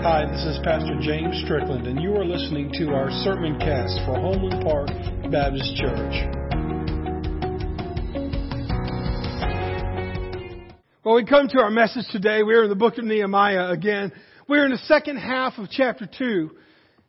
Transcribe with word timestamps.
Hi, 0.00 0.24
this 0.30 0.44
is 0.44 0.60
Pastor 0.62 0.96
James 1.00 1.42
Strickland, 1.44 1.88
and 1.88 2.00
you 2.00 2.14
are 2.14 2.24
listening 2.24 2.70
to 2.74 2.90
our 2.90 3.10
sermon 3.24 3.58
cast 3.58 3.98
for 4.06 4.14
Homeland 4.14 4.62
Park 4.62 4.86
Baptist 5.28 5.74
Church. 5.74 6.14
Well, 11.04 11.16
we 11.16 11.24
come 11.24 11.48
to 11.48 11.58
our 11.58 11.72
message 11.72 12.04
today. 12.12 12.44
We're 12.44 12.62
in 12.62 12.70
the 12.70 12.76
book 12.76 12.96
of 12.98 13.04
Nehemiah 13.06 13.70
again. 13.70 14.12
We're 14.48 14.66
in 14.66 14.70
the 14.70 14.78
second 14.86 15.16
half 15.16 15.54
of 15.58 15.68
chapter 15.68 16.08
2. 16.16 16.50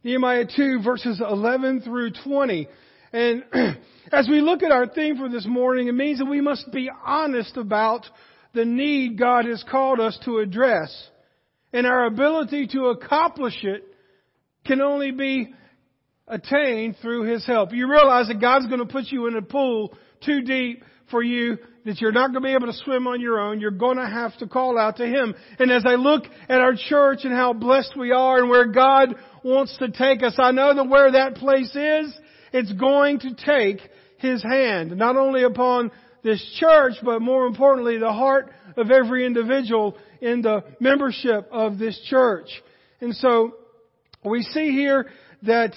Nehemiah 0.03 0.45
2 0.55 0.81
verses 0.81 1.21
11 1.21 1.81
through 1.81 2.13
20. 2.23 2.67
And 3.13 3.43
as 4.11 4.27
we 4.27 4.41
look 4.41 4.63
at 4.63 4.71
our 4.71 4.87
theme 4.87 5.15
for 5.15 5.29
this 5.29 5.45
morning, 5.45 5.89
it 5.89 5.93
means 5.93 6.17
that 6.17 6.25
we 6.25 6.41
must 6.41 6.71
be 6.71 6.89
honest 7.05 7.55
about 7.55 8.07
the 8.53 8.65
need 8.65 9.19
God 9.19 9.45
has 9.45 9.63
called 9.69 9.99
us 9.99 10.17
to 10.25 10.39
address. 10.39 11.09
And 11.71 11.85
our 11.85 12.05
ability 12.05 12.67
to 12.73 12.87
accomplish 12.87 13.57
it 13.63 13.83
can 14.65 14.81
only 14.81 15.11
be 15.11 15.53
attained 16.27 16.97
through 17.01 17.31
His 17.31 17.45
help. 17.45 17.73
You 17.73 17.89
realize 17.89 18.27
that 18.27 18.41
God's 18.41 18.67
going 18.67 18.79
to 18.79 18.85
put 18.85 19.05
you 19.07 19.27
in 19.27 19.35
a 19.35 19.41
pool 19.41 19.93
too 20.23 20.41
deep 20.41 20.83
for 21.09 21.23
you 21.23 21.57
that 21.85 22.01
you're 22.01 22.11
not 22.11 22.31
going 22.31 22.43
to 22.43 22.47
be 22.47 22.53
able 22.53 22.67
to 22.67 22.77
swim 22.83 23.07
on 23.07 23.19
your 23.21 23.39
own. 23.39 23.59
You're 23.59 23.71
going 23.71 23.97
to 23.97 24.05
have 24.05 24.37
to 24.37 24.47
call 24.47 24.77
out 24.77 24.97
to 24.97 25.07
Him. 25.07 25.33
And 25.57 25.71
as 25.71 25.83
I 25.85 25.95
look 25.95 26.23
at 26.47 26.61
our 26.61 26.73
church 26.75 27.19
and 27.23 27.33
how 27.33 27.53
blessed 27.53 27.97
we 27.97 28.11
are 28.11 28.39
and 28.39 28.49
where 28.49 28.67
God 28.67 29.15
wants 29.43 29.75
to 29.77 29.89
take 29.89 30.21
us, 30.23 30.35
I 30.37 30.51
know 30.51 30.75
that 30.75 30.87
where 30.87 31.11
that 31.13 31.35
place 31.35 31.75
is, 31.75 32.13
it's 32.53 32.71
going 32.73 33.19
to 33.19 33.33
take 33.33 33.79
His 34.17 34.43
hand, 34.43 34.95
not 34.97 35.15
only 35.15 35.43
upon 35.43 35.91
this 36.23 36.43
church, 36.59 36.93
but 37.03 37.21
more 37.21 37.45
importantly, 37.45 37.97
the 37.97 38.13
heart 38.13 38.51
of 38.77 38.91
every 38.91 39.25
individual 39.25 39.97
in 40.21 40.41
the 40.41 40.63
membership 40.79 41.47
of 41.51 41.77
this 41.77 41.99
church. 42.09 42.49
And 43.01 43.15
so, 43.15 43.55
we 44.23 44.41
see 44.41 44.71
here 44.71 45.07
that 45.43 45.73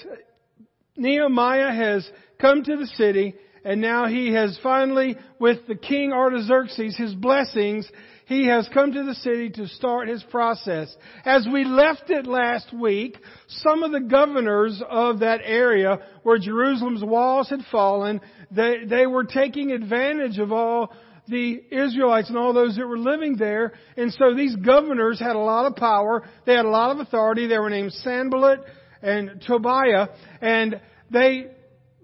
Nehemiah 0.97 1.73
has 1.73 2.09
come 2.41 2.65
to 2.65 2.77
the 2.77 2.87
city 2.87 3.35
and 3.65 3.81
now 3.81 4.07
he 4.07 4.33
has 4.33 4.59
finally, 4.63 5.17
with 5.39 5.67
the 5.69 5.77
king 5.77 6.13
Artaxerxes, 6.13 6.97
his 6.97 7.15
blessings, 7.15 7.89
he 8.27 8.47
has 8.49 8.69
come 8.73 8.93
to 8.93 9.05
the 9.05 9.15
city 9.15 9.51
to 9.51 9.69
start 9.69 10.09
his 10.09 10.23
process. 10.25 10.95
As 11.25 11.47
we 11.53 11.65
left 11.65 12.05
it 12.09 12.27
last 12.27 12.73
week, 12.73 13.19
some 13.49 13.83
of 13.83 13.93
the 13.93 14.01
governors 14.01 14.83
of 14.89 15.21
that 15.21 15.41
area 15.45 15.99
where 16.23 16.39
Jerusalem's 16.39 17.05
walls 17.05 17.51
had 17.51 17.61
fallen, 17.71 18.21
they, 18.51 18.85
they 18.85 19.07
were 19.07 19.25
taking 19.25 19.71
advantage 19.71 20.39
of 20.39 20.51
all 20.51 20.93
the 21.29 21.63
Israelites 21.71 22.29
and 22.29 22.37
all 22.37 22.53
those 22.53 22.77
that 22.77 22.87
were 22.87 22.99
living 22.99 23.37
there. 23.37 23.73
And 23.97 24.13
so 24.13 24.35
these 24.35 24.57
governors 24.57 25.21
had 25.21 25.37
a 25.37 25.41
lot 25.41 25.67
of 25.67 25.77
power. 25.77 26.23
They 26.47 26.55
had 26.55 26.65
a 26.65 26.71
lot 26.71 26.91
of 26.91 26.99
authority. 26.99 27.47
They 27.47 27.59
were 27.59 27.71
named 27.71 27.93
Sanballat 27.93 28.61
and 29.03 29.43
Tobiah. 29.47 30.09
And 30.41 30.81
they 31.11 31.47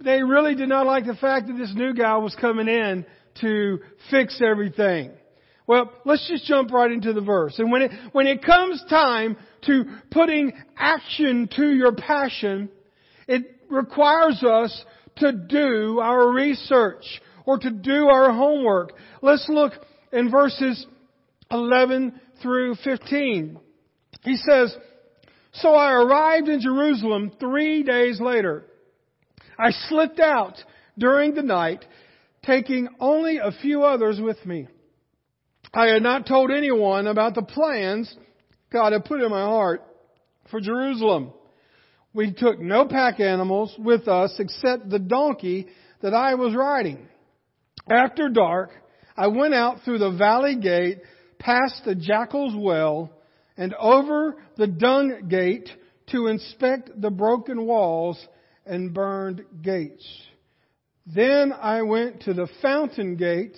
they 0.02 0.22
really 0.22 0.54
did 0.54 0.68
not 0.68 0.86
like 0.86 1.06
the 1.06 1.16
fact 1.16 1.48
that 1.48 1.54
this 1.54 1.72
new 1.74 1.92
guy 1.92 2.16
was 2.18 2.34
coming 2.40 2.68
in 2.68 3.04
to 3.40 3.80
fix 4.10 4.40
everything. 4.40 5.10
Well, 5.66 5.92
let's 6.04 6.26
just 6.28 6.44
jump 6.46 6.72
right 6.72 6.90
into 6.90 7.12
the 7.12 7.20
verse. 7.20 7.58
And 7.58 7.70
when 7.70 7.82
it, 7.82 7.90
when 8.12 8.26
it 8.26 8.42
comes 8.42 8.82
time 8.88 9.36
to 9.66 9.84
putting 10.10 10.52
action 10.76 11.48
to 11.56 11.70
your 11.70 11.92
passion, 11.92 12.70
it 13.26 13.42
requires 13.68 14.42
us 14.42 14.84
to 15.16 15.32
do 15.32 16.00
our 16.00 16.30
research 16.30 17.04
or 17.48 17.56
to 17.56 17.70
do 17.70 18.08
our 18.08 18.30
homework. 18.30 18.92
Let's 19.22 19.48
look 19.48 19.72
in 20.12 20.30
verses 20.30 20.86
11 21.50 22.20
through 22.42 22.74
15. 22.84 23.58
He 24.20 24.36
says, 24.36 24.76
So 25.52 25.74
I 25.74 25.92
arrived 25.92 26.48
in 26.48 26.60
Jerusalem 26.60 27.32
three 27.40 27.84
days 27.84 28.20
later. 28.20 28.66
I 29.58 29.70
slipped 29.70 30.20
out 30.20 30.56
during 30.98 31.34
the 31.34 31.42
night, 31.42 31.86
taking 32.44 32.86
only 33.00 33.38
a 33.38 33.50
few 33.62 33.82
others 33.82 34.20
with 34.20 34.44
me. 34.44 34.68
I 35.72 35.86
had 35.86 36.02
not 36.02 36.26
told 36.26 36.50
anyone 36.50 37.06
about 37.06 37.34
the 37.34 37.40
plans 37.40 38.14
God 38.70 38.92
had 38.92 39.06
put 39.06 39.22
in 39.22 39.30
my 39.30 39.44
heart 39.44 39.82
for 40.50 40.60
Jerusalem. 40.60 41.32
We 42.12 42.30
took 42.30 42.60
no 42.60 42.84
pack 42.84 43.20
animals 43.20 43.74
with 43.78 44.06
us 44.06 44.36
except 44.38 44.90
the 44.90 44.98
donkey 44.98 45.68
that 46.02 46.12
I 46.12 46.34
was 46.34 46.54
riding. 46.54 47.08
After 47.90 48.28
dark, 48.28 48.70
I 49.16 49.28
went 49.28 49.54
out 49.54 49.80
through 49.84 49.98
the 49.98 50.10
valley 50.10 50.56
gate, 50.56 50.98
past 51.38 51.84
the 51.84 51.94
jackal's 51.94 52.54
well, 52.56 53.10
and 53.56 53.74
over 53.74 54.36
the 54.56 54.66
dung 54.66 55.28
gate 55.28 55.68
to 56.12 56.26
inspect 56.26 57.00
the 57.00 57.10
broken 57.10 57.64
walls 57.66 58.24
and 58.66 58.92
burned 58.92 59.44
gates. 59.62 60.06
Then 61.06 61.52
I 61.52 61.82
went 61.82 62.22
to 62.22 62.34
the 62.34 62.48
fountain 62.60 63.16
gate 63.16 63.56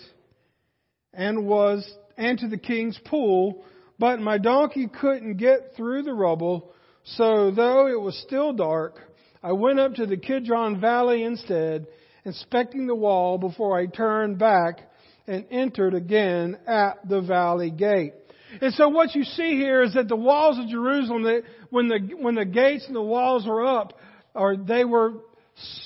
and 1.13 1.47
was 1.47 1.93
and 2.17 2.39
to 2.39 2.49
the 2.49 2.59
king's 2.59 2.99
pool, 3.07 3.65
but 3.99 4.21
my 4.21 4.39
donkey 4.39 4.89
couldn't 4.89 5.39
get 5.39 5.75
through 5.77 6.03
the 6.03 6.15
rubble, 6.15 6.73
so 7.03 7.51
though 7.51 7.89
it 7.89 8.01
was 8.01 8.17
still 8.27 8.53
dark, 8.53 9.01
I 9.43 9.53
went 9.53 9.81
up 9.81 9.95
to 9.95 10.07
the 10.07 10.17
Kidron 10.17 10.81
Valley 10.81 11.25
instead, 11.25 11.87
inspecting 12.31 12.87
the 12.87 12.95
wall 12.95 13.39
before 13.39 13.77
I 13.77 13.87
turned 13.87 14.39
back 14.39 14.79
and 15.27 15.45
entered 15.51 15.95
again 15.95 16.57
at 16.65 17.09
the 17.09 17.21
valley 17.21 17.73
gate. 17.73 18.15
And 18.61 18.73
so 18.75 18.89
what 18.89 19.17
you 19.17 19.25
see 19.25 19.57
here 19.57 19.83
is 19.83 19.95
that 19.95 20.07
the 20.07 20.15
walls 20.17 20.57
of 20.57 20.69
Jerusalem, 20.69 21.25
that 21.25 21.43
when 21.71 21.89
the 21.89 21.99
when 22.21 22.37
the 22.37 22.45
gates 22.45 22.87
and 22.87 22.95
the 22.95 23.03
walls 23.03 23.47
were 23.47 23.67
up, 23.67 23.99
or 24.33 24.57
they 24.57 24.85
were 24.85 25.15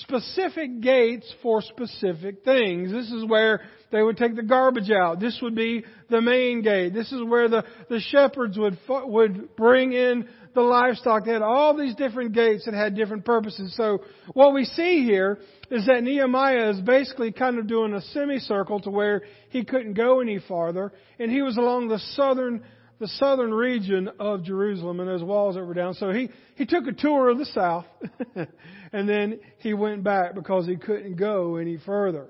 specific 0.01 0.81
gates 0.81 1.31
for 1.41 1.63
specific 1.63 2.43
things. 2.43 2.91
This 2.91 3.11
is 3.11 3.25
where 3.25 3.61
they 3.95 4.03
would 4.03 4.17
take 4.17 4.35
the 4.35 4.43
garbage 4.43 4.91
out. 4.91 5.21
This 5.21 5.39
would 5.41 5.55
be 5.55 5.85
the 6.09 6.19
main 6.19 6.61
gate. 6.61 6.93
This 6.93 7.13
is 7.13 7.23
where 7.23 7.47
the, 7.47 7.63
the 7.89 8.01
shepherds 8.01 8.57
would, 8.57 8.77
would 8.89 9.55
bring 9.55 9.93
in 9.93 10.27
the 10.53 10.61
livestock. 10.61 11.23
They 11.23 11.31
had 11.31 11.41
all 11.41 11.77
these 11.77 11.95
different 11.95 12.33
gates 12.33 12.65
that 12.65 12.73
had 12.73 12.93
different 12.93 13.23
purposes. 13.23 13.73
So 13.77 14.01
what 14.33 14.53
we 14.53 14.65
see 14.65 15.05
here 15.05 15.39
is 15.71 15.85
that 15.85 16.03
Nehemiah 16.03 16.71
is 16.71 16.81
basically 16.81 17.31
kind 17.31 17.57
of 17.57 17.67
doing 17.67 17.93
a 17.93 18.01
semicircle 18.01 18.81
to 18.81 18.89
where 18.89 19.21
he 19.49 19.63
couldn't 19.63 19.93
go 19.93 20.19
any 20.19 20.39
farther. 20.39 20.91
And 21.17 21.31
he 21.31 21.41
was 21.41 21.55
along 21.55 21.87
the 21.87 21.99
southern 21.99 22.65
the 22.97 23.07
southern 23.09 23.53
region 23.53 24.09
of 24.21 24.43
Jerusalem 24.43 25.01
and 25.01 25.09
those 25.09 25.21
walls 25.21 25.55
that 25.55 25.65
were 25.65 25.73
down. 25.73 25.95
So 25.95 26.11
he, 26.11 26.29
he 26.55 26.65
took 26.65 26.87
a 26.87 26.93
tour 26.93 27.27
of 27.27 27.37
the 27.37 27.45
south 27.45 27.85
and 28.93 29.09
then 29.09 29.41
he 29.57 29.73
went 29.73 30.05
back 30.05 30.33
because 30.33 30.65
he 30.65 30.77
couldn't 30.77 31.17
go 31.17 31.57
any 31.57 31.77
further. 31.85 32.29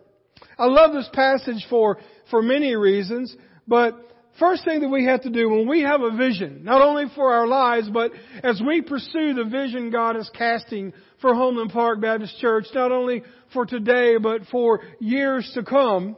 I 0.57 0.65
love 0.65 0.93
this 0.93 1.09
passage 1.13 1.65
for, 1.69 1.97
for 2.29 2.41
many 2.41 2.75
reasons, 2.75 3.35
but 3.67 3.95
first 4.39 4.63
thing 4.65 4.81
that 4.81 4.89
we 4.89 5.05
have 5.05 5.21
to 5.23 5.29
do 5.29 5.49
when 5.49 5.67
we 5.67 5.81
have 5.81 6.01
a 6.01 6.15
vision, 6.15 6.63
not 6.63 6.81
only 6.81 7.05
for 7.15 7.33
our 7.33 7.47
lives, 7.47 7.89
but 7.89 8.11
as 8.43 8.61
we 8.65 8.81
pursue 8.81 9.33
the 9.33 9.45
vision 9.49 9.91
God 9.91 10.17
is 10.17 10.29
casting 10.33 10.93
for 11.21 11.33
Homeland 11.33 11.71
Park 11.71 12.01
Baptist 12.01 12.37
Church, 12.39 12.65
not 12.73 12.91
only 12.91 13.23
for 13.53 13.65
today, 13.65 14.17
but 14.17 14.41
for 14.51 14.81
years 14.99 15.49
to 15.55 15.63
come, 15.63 16.17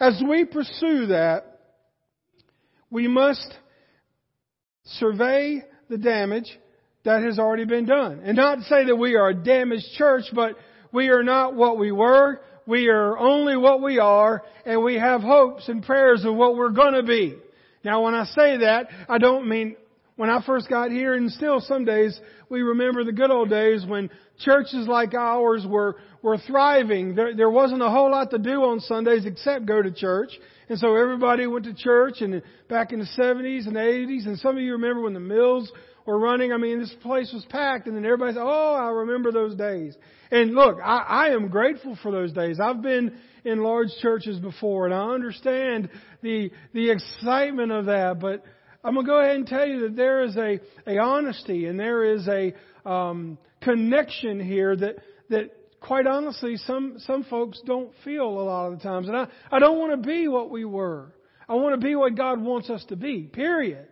as 0.00 0.20
we 0.28 0.44
pursue 0.44 1.06
that, 1.06 1.60
we 2.90 3.08
must 3.08 3.54
survey 4.84 5.62
the 5.88 5.98
damage 5.98 6.46
that 7.04 7.22
has 7.22 7.38
already 7.38 7.64
been 7.64 7.86
done. 7.86 8.20
And 8.24 8.36
not 8.36 8.56
to 8.56 8.64
say 8.64 8.84
that 8.86 8.96
we 8.96 9.16
are 9.16 9.28
a 9.28 9.34
damaged 9.34 9.86
church, 9.96 10.24
but 10.32 10.56
we 10.92 11.08
are 11.08 11.22
not 11.22 11.54
what 11.54 11.78
we 11.78 11.92
were. 11.92 12.40
We 12.66 12.88
are 12.88 13.18
only 13.18 13.56
what 13.56 13.82
we 13.82 13.98
are, 13.98 14.42
and 14.64 14.82
we 14.82 14.94
have 14.94 15.20
hopes 15.20 15.68
and 15.68 15.82
prayers 15.82 16.24
of 16.24 16.34
what 16.34 16.56
we're 16.56 16.70
gonna 16.70 17.02
be. 17.02 17.36
Now 17.84 18.04
when 18.04 18.14
I 18.14 18.24
say 18.24 18.58
that, 18.58 18.88
I 19.08 19.18
don't 19.18 19.48
mean 19.48 19.76
when 20.16 20.30
I 20.30 20.44
first 20.46 20.68
got 20.68 20.90
here, 20.90 21.14
and 21.14 21.30
still 21.30 21.60
some 21.60 21.84
days 21.84 22.18
we 22.48 22.62
remember 22.62 23.04
the 23.04 23.12
good 23.12 23.30
old 23.30 23.50
days 23.50 23.84
when 23.86 24.08
churches 24.38 24.86
like 24.86 25.12
ours 25.12 25.66
were, 25.68 25.96
were 26.22 26.38
thriving. 26.38 27.14
There, 27.14 27.34
there 27.34 27.50
wasn't 27.50 27.82
a 27.82 27.90
whole 27.90 28.10
lot 28.10 28.30
to 28.30 28.38
do 28.38 28.62
on 28.64 28.80
Sundays 28.80 29.26
except 29.26 29.66
go 29.66 29.82
to 29.82 29.90
church. 29.90 30.30
And 30.68 30.78
so 30.78 30.94
everybody 30.94 31.46
went 31.46 31.66
to 31.66 31.74
church 31.74 32.20
and 32.20 32.42
back 32.68 32.92
in 32.92 33.00
the 33.00 33.08
70s 33.18 33.66
and 33.66 33.76
80s, 33.76 34.26
and 34.26 34.38
some 34.38 34.56
of 34.56 34.62
you 34.62 34.72
remember 34.72 35.02
when 35.02 35.12
the 35.12 35.20
mills 35.20 35.70
were 36.06 36.18
running. 36.18 36.52
I 36.52 36.56
mean, 36.56 36.80
this 36.80 36.94
place 37.02 37.32
was 37.32 37.44
packed, 37.48 37.86
and 37.86 37.96
then 37.96 38.04
everybody 38.04 38.34
said, 38.34 38.42
"Oh, 38.42 38.74
I 38.74 38.90
remember 38.90 39.32
those 39.32 39.54
days." 39.56 39.96
And 40.30 40.54
look, 40.54 40.78
I, 40.82 40.98
I 40.98 41.28
am 41.30 41.48
grateful 41.48 41.96
for 42.02 42.10
those 42.10 42.32
days. 42.32 42.58
I've 42.60 42.82
been 42.82 43.16
in 43.44 43.62
large 43.62 43.88
churches 44.00 44.38
before, 44.38 44.86
and 44.86 44.94
I 44.94 45.10
understand 45.10 45.88
the 46.22 46.50
the 46.72 46.90
excitement 46.90 47.72
of 47.72 47.86
that. 47.86 48.20
But 48.20 48.44
I'm 48.82 48.94
gonna 48.94 49.06
go 49.06 49.20
ahead 49.20 49.36
and 49.36 49.46
tell 49.46 49.66
you 49.66 49.80
that 49.82 49.96
there 49.96 50.24
is 50.24 50.36
a 50.36 50.60
a 50.86 50.98
honesty 50.98 51.66
and 51.66 51.78
there 51.78 52.04
is 52.04 52.28
a 52.28 52.54
um, 52.88 53.38
connection 53.62 54.40
here 54.40 54.76
that 54.76 54.96
that 55.30 55.50
quite 55.84 56.06
honestly, 56.06 56.56
some, 56.56 56.94
some 57.00 57.24
folks 57.24 57.60
don't 57.66 57.92
feel 58.04 58.26
a 58.26 58.42
lot 58.42 58.72
of 58.72 58.78
the 58.78 58.82
times. 58.82 59.06
And 59.06 59.16
I, 59.16 59.26
I 59.52 59.58
don't 59.58 59.78
want 59.78 60.02
to 60.02 60.08
be 60.08 60.28
what 60.28 60.50
we 60.50 60.64
were. 60.64 61.12
I 61.46 61.54
want 61.54 61.78
to 61.78 61.86
be 61.86 61.94
what 61.94 62.16
God 62.16 62.40
wants 62.40 62.70
us 62.70 62.82
to 62.88 62.96
be, 62.96 63.24
period. 63.24 63.88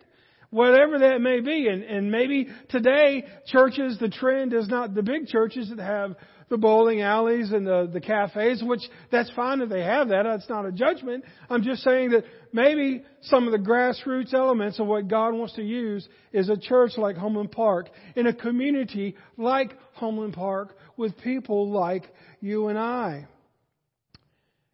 Whatever 0.52 0.98
that 0.98 1.20
may 1.20 1.40
be. 1.40 1.66
And, 1.66 1.82
and 1.82 2.12
maybe 2.12 2.46
today 2.68 3.24
churches, 3.46 3.98
the 3.98 4.10
trend 4.10 4.52
is 4.52 4.68
not 4.68 4.94
the 4.94 5.02
big 5.02 5.26
churches 5.26 5.70
that 5.70 5.82
have 5.82 6.14
the 6.50 6.58
bowling 6.58 7.00
alleys 7.00 7.50
and 7.50 7.66
the, 7.66 7.88
the 7.90 8.00
cafes, 8.00 8.62
which 8.62 8.82
that's 9.10 9.30
fine 9.30 9.62
if 9.62 9.70
they 9.70 9.82
have 9.82 10.10
that. 10.10 10.24
That's 10.24 10.48
not 10.50 10.66
a 10.66 10.70
judgment. 10.70 11.24
I'm 11.48 11.62
just 11.62 11.82
saying 11.82 12.10
that 12.10 12.24
maybe 12.52 13.02
some 13.22 13.46
of 13.46 13.52
the 13.52 13.58
grassroots 13.58 14.34
elements 14.34 14.78
of 14.78 14.86
what 14.86 15.08
God 15.08 15.32
wants 15.32 15.54
to 15.54 15.62
use 15.62 16.06
is 16.32 16.50
a 16.50 16.56
church 16.58 16.92
like 16.98 17.16
Homeland 17.16 17.52
Park, 17.52 17.88
in 18.14 18.26
a 18.26 18.34
community 18.34 19.16
like 19.38 19.72
Homeland 19.94 20.34
Park, 20.34 20.76
with 20.98 21.16
people 21.18 21.70
like 21.70 22.04
you 22.42 22.68
and 22.68 22.78
I. 22.78 23.26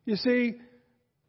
You 0.05 0.17
see, 0.17 0.57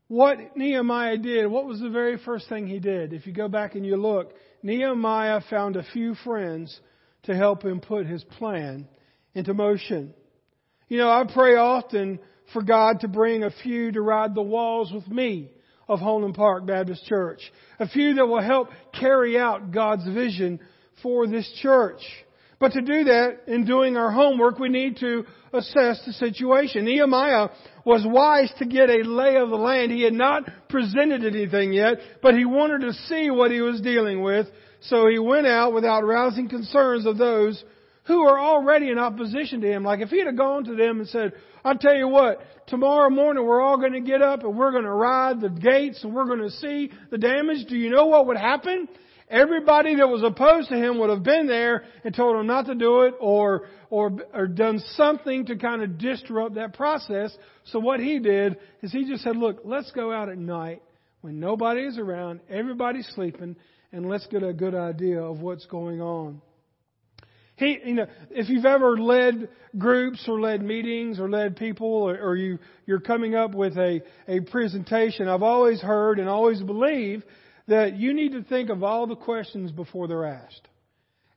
what 0.09 0.57
Nehemiah 0.57 1.17
did, 1.17 1.47
what 1.47 1.65
was 1.65 1.79
the 1.79 1.89
very 1.89 2.17
first 2.17 2.50
thing 2.50 2.67
he 2.67 2.79
did? 2.79 3.13
If 3.13 3.27
you 3.27 3.31
go 3.31 3.47
back 3.47 3.75
and 3.75 3.85
you 3.85 3.95
look, 3.95 4.33
Nehemiah 4.63 5.41
found 5.50 5.75
a 5.75 5.83
few 5.94 6.15
friends 6.25 6.77
to 7.23 7.35
help 7.35 7.63
him 7.63 7.79
put 7.79 8.07
his 8.07 8.23
plan 8.23 8.88
into 9.35 9.53
motion. 9.53 10.15
You 10.88 10.97
know, 10.97 11.09
I 11.09 11.23
pray 11.31 11.56
often 11.56 12.19
for 12.53 12.63
God 12.63 13.01
to 13.01 13.07
bring 13.07 13.44
a 13.44 13.51
few 13.61 13.91
to 13.91 14.01
ride 14.01 14.33
the 14.33 14.41
walls 14.41 14.91
with 14.91 15.07
me 15.07 15.51
of 15.88 16.00
Homeland 16.00 16.33
Park 16.33 16.65
Baptist 16.65 17.06
Church. 17.06 17.41
A 17.79 17.88
few 17.88 18.15
that 18.15 18.25
will 18.25 18.41
help 18.41 18.69
carry 19.00 19.38
out 19.38 19.71
God's 19.71 20.06
vision 20.06 20.59
for 21.03 21.27
this 21.27 21.47
church. 21.61 22.01
But 22.59 22.73
to 22.73 22.81
do 22.81 23.06
that, 23.06 23.44
in 23.47 23.65
doing 23.65 23.95
our 23.95 24.11
homework, 24.11 24.59
we 24.59 24.67
need 24.67 24.97
to 24.97 25.25
assess 25.53 26.01
the 26.06 26.11
situation. 26.13 26.85
Nehemiah 26.85 27.50
was 27.85 28.06
wise 28.06 28.51
to 28.59 28.65
get 28.65 28.89
a 28.89 29.03
lay 29.03 29.38
of 29.38 29.50
the 29.50 29.56
land. 29.56 29.91
He 29.91 30.03
had 30.03 30.13
not 30.13 30.44
presented 30.67 31.23
anything 31.23 31.71
yet, 31.71 32.00
but 32.21 32.35
he 32.35 32.44
wanted 32.44 32.81
to 32.81 32.94
see 33.07 33.31
what 33.31 33.51
he 33.51 33.61
was 33.61 33.79
dealing 33.79 34.21
with. 34.21 34.47
So 34.81 35.07
he 35.07 35.19
went 35.19 35.47
out 35.47 35.73
without 35.73 36.06
rousing 36.06 36.50
concerns 36.50 37.06
of 37.06 37.17
those 37.17 37.63
who 38.03 38.23
are 38.23 38.39
already 38.39 38.89
in 38.89 39.00
opposition 39.00 39.61
to 39.61 39.67
him. 39.71 39.83
Like 39.83 40.01
if 40.01 40.09
he'd 40.09 40.25
have 40.25 40.38
gone 40.38 40.65
to 40.65 40.75
them 40.75 41.00
and 41.00 41.07
said, 41.07 41.33
I'll 41.63 41.77
tell 41.77 41.95
you 41.95 42.07
what, 42.07 42.39
tomorrow 42.67 43.09
morning 43.09 43.45
we're 43.45 43.61
all 43.61 43.77
going 43.77 43.94
to 43.94 44.01
get 44.01 44.21
up 44.21 44.44
and 44.44 44.57
we're 44.57 44.71
going 44.71 44.83
to 44.83 44.91
ride 44.91 45.39
the 45.39 45.50
gates 45.50 46.03
and 46.03 46.13
we're 46.13 46.25
going 46.25 46.41
to 46.41 46.50
see 46.50 46.91
the 47.09 47.17
damage. 47.17 47.67
Do 47.67 47.77
you 47.77 47.89
know 47.89 48.07
what 48.07 48.27
would 48.27 48.38
happen? 48.38 48.88
Everybody 49.30 49.96
that 49.98 50.10
was 50.10 50.24
opposed 50.24 50.70
to 50.70 50.76
him 50.76 50.98
would 50.98 51.12
have 51.12 51.22
been 51.22 51.46
there 51.46 51.84
and 52.04 52.16
told 52.16 52.36
him 52.36 52.48
not 52.48 52.66
to 52.66 52.74
do 52.74 53.02
it 53.02 53.14
or, 53.20 53.68
or, 53.92 54.18
or 54.34 54.48
done 54.48 54.80
something 54.96 55.46
to 55.46 55.56
kind 55.56 55.84
of 55.84 56.00
disrupt 56.00 56.56
that 56.56 56.74
process. 56.74 57.36
So 57.66 57.80
what 57.80 58.00
he 58.00 58.18
did 58.18 58.58
is 58.81 58.92
he 58.92 59.08
just 59.08 59.24
said, 59.24 59.38
look, 59.38 59.60
let's 59.64 59.92
go 59.92 60.12
out 60.12 60.30
at 60.30 60.38
night 60.40 60.81
when 61.22 61.40
nobody 61.40 61.81
is 61.81 62.00
around, 62.00 62.40
everybody's 62.50 63.08
sleeping, 63.14 63.56
and 63.92 64.10
let's 64.10 64.26
get 64.28 64.42
a 64.42 64.54
good 64.54 64.74
idea 64.74 65.22
of 65.22 65.42
what's 65.42 65.66
going 65.68 66.02
on. 66.02 66.42
He, 67.56 67.78
you 67.84 67.94
know, 67.96 68.08
if 68.31 68.48
you've 68.50 68.66
ever 68.66 68.98
led 68.98 69.50
groups 69.78 70.24
or 70.28 70.40
led 70.40 70.64
meetings 70.64 71.20
or 71.20 71.30
led 71.30 71.58
people 71.58 71.88
or, 71.88 72.18
or 72.18 72.36
you, 72.36 72.58
you're 72.88 73.02
coming 73.02 73.36
up 73.36 73.54
with 73.54 73.78
a, 73.78 74.02
a 74.28 74.40
presentation, 74.40 75.28
I've 75.28 75.44
always 75.44 75.81
heard 75.81 76.20
and 76.20 76.30
always 76.30 76.62
believe 76.62 77.24
that 77.69 77.95
you 77.95 78.13
need 78.13 78.33
to 78.33 78.44
think 78.44 78.69
of 78.69 78.83
all 78.83 79.07
the 79.07 79.16
questions 79.16 79.71
before 79.71 80.07
they're 80.07 80.25
asked. 80.25 80.68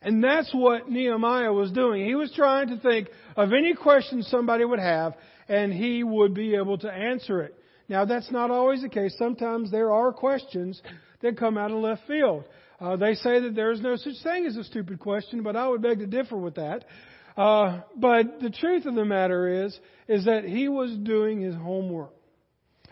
And 0.00 0.22
that's 0.22 0.52
what 0.52 0.90
Nehemiah 0.90 1.52
was 1.52 1.70
doing. 1.70 2.04
He 2.04 2.14
was 2.14 2.32
trying 2.34 2.68
to 2.68 2.78
think 2.78 3.08
of 3.36 3.52
any 3.52 3.74
question 3.74 4.22
somebody 4.24 4.64
would 4.64 4.80
have 4.80 5.14
and 5.48 5.72
he 5.72 6.02
would 6.02 6.34
be 6.34 6.56
able 6.56 6.78
to 6.78 6.92
answer 6.92 7.42
it. 7.42 7.54
Now 7.88 8.04
that's 8.04 8.30
not 8.30 8.50
always 8.50 8.82
the 8.82 8.88
case. 8.88 9.14
Sometimes 9.18 9.70
there 9.70 9.92
are 9.92 10.12
questions 10.12 10.82
that 11.20 11.38
come 11.38 11.56
out 11.56 11.70
of 11.70 11.78
left 11.78 12.02
field. 12.08 12.44
Uh, 12.80 12.96
they 12.96 13.14
say 13.14 13.40
that 13.40 13.54
there 13.54 13.70
is 13.70 13.80
no 13.80 13.94
such 13.96 14.14
thing 14.24 14.44
as 14.46 14.56
a 14.56 14.64
stupid 14.64 14.98
question, 14.98 15.42
but 15.44 15.54
I 15.54 15.68
would 15.68 15.82
beg 15.82 16.00
to 16.00 16.06
differ 16.06 16.36
with 16.36 16.56
that. 16.56 16.84
Uh, 17.36 17.82
but 17.96 18.40
the 18.40 18.50
truth 18.50 18.86
of 18.86 18.94
the 18.94 19.04
matter 19.04 19.64
is, 19.66 19.78
is 20.08 20.24
that 20.24 20.44
he 20.44 20.68
was 20.68 20.96
doing 20.96 21.40
his 21.40 21.54
homework. 21.54 22.12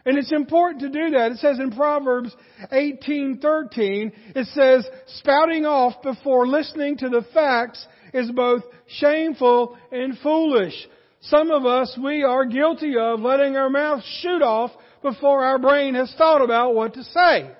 And 0.04 0.16
it's 0.16 0.32
important 0.32 0.80
to 0.82 0.88
do 0.88 1.10
that. 1.10 1.32
It 1.32 1.38
says 1.38 1.58
in 1.58 1.72
Proverbs 1.72 2.34
18:13, 2.72 4.12
it 4.34 4.46
says, 4.48 4.88
"Spouting 5.06 5.66
off 5.66 6.02
before 6.02 6.46
listening 6.46 6.96
to 6.98 7.08
the 7.08 7.22
facts 7.34 7.86
is 8.12 8.30
both 8.30 8.64
shameful 8.86 9.76
and 9.92 10.18
foolish." 10.18 10.88
Some 11.22 11.50
of 11.50 11.66
us, 11.66 11.98
we 11.98 12.22
are 12.22 12.46
guilty 12.46 12.96
of 12.96 13.20
letting 13.20 13.56
our 13.56 13.68
mouth 13.68 14.02
shoot 14.04 14.40
off 14.40 14.72
before 15.02 15.44
our 15.44 15.58
brain 15.58 15.94
has 15.94 16.12
thought 16.14 16.42
about 16.42 16.74
what 16.74 16.94
to 16.94 17.04
say. 17.04 17.50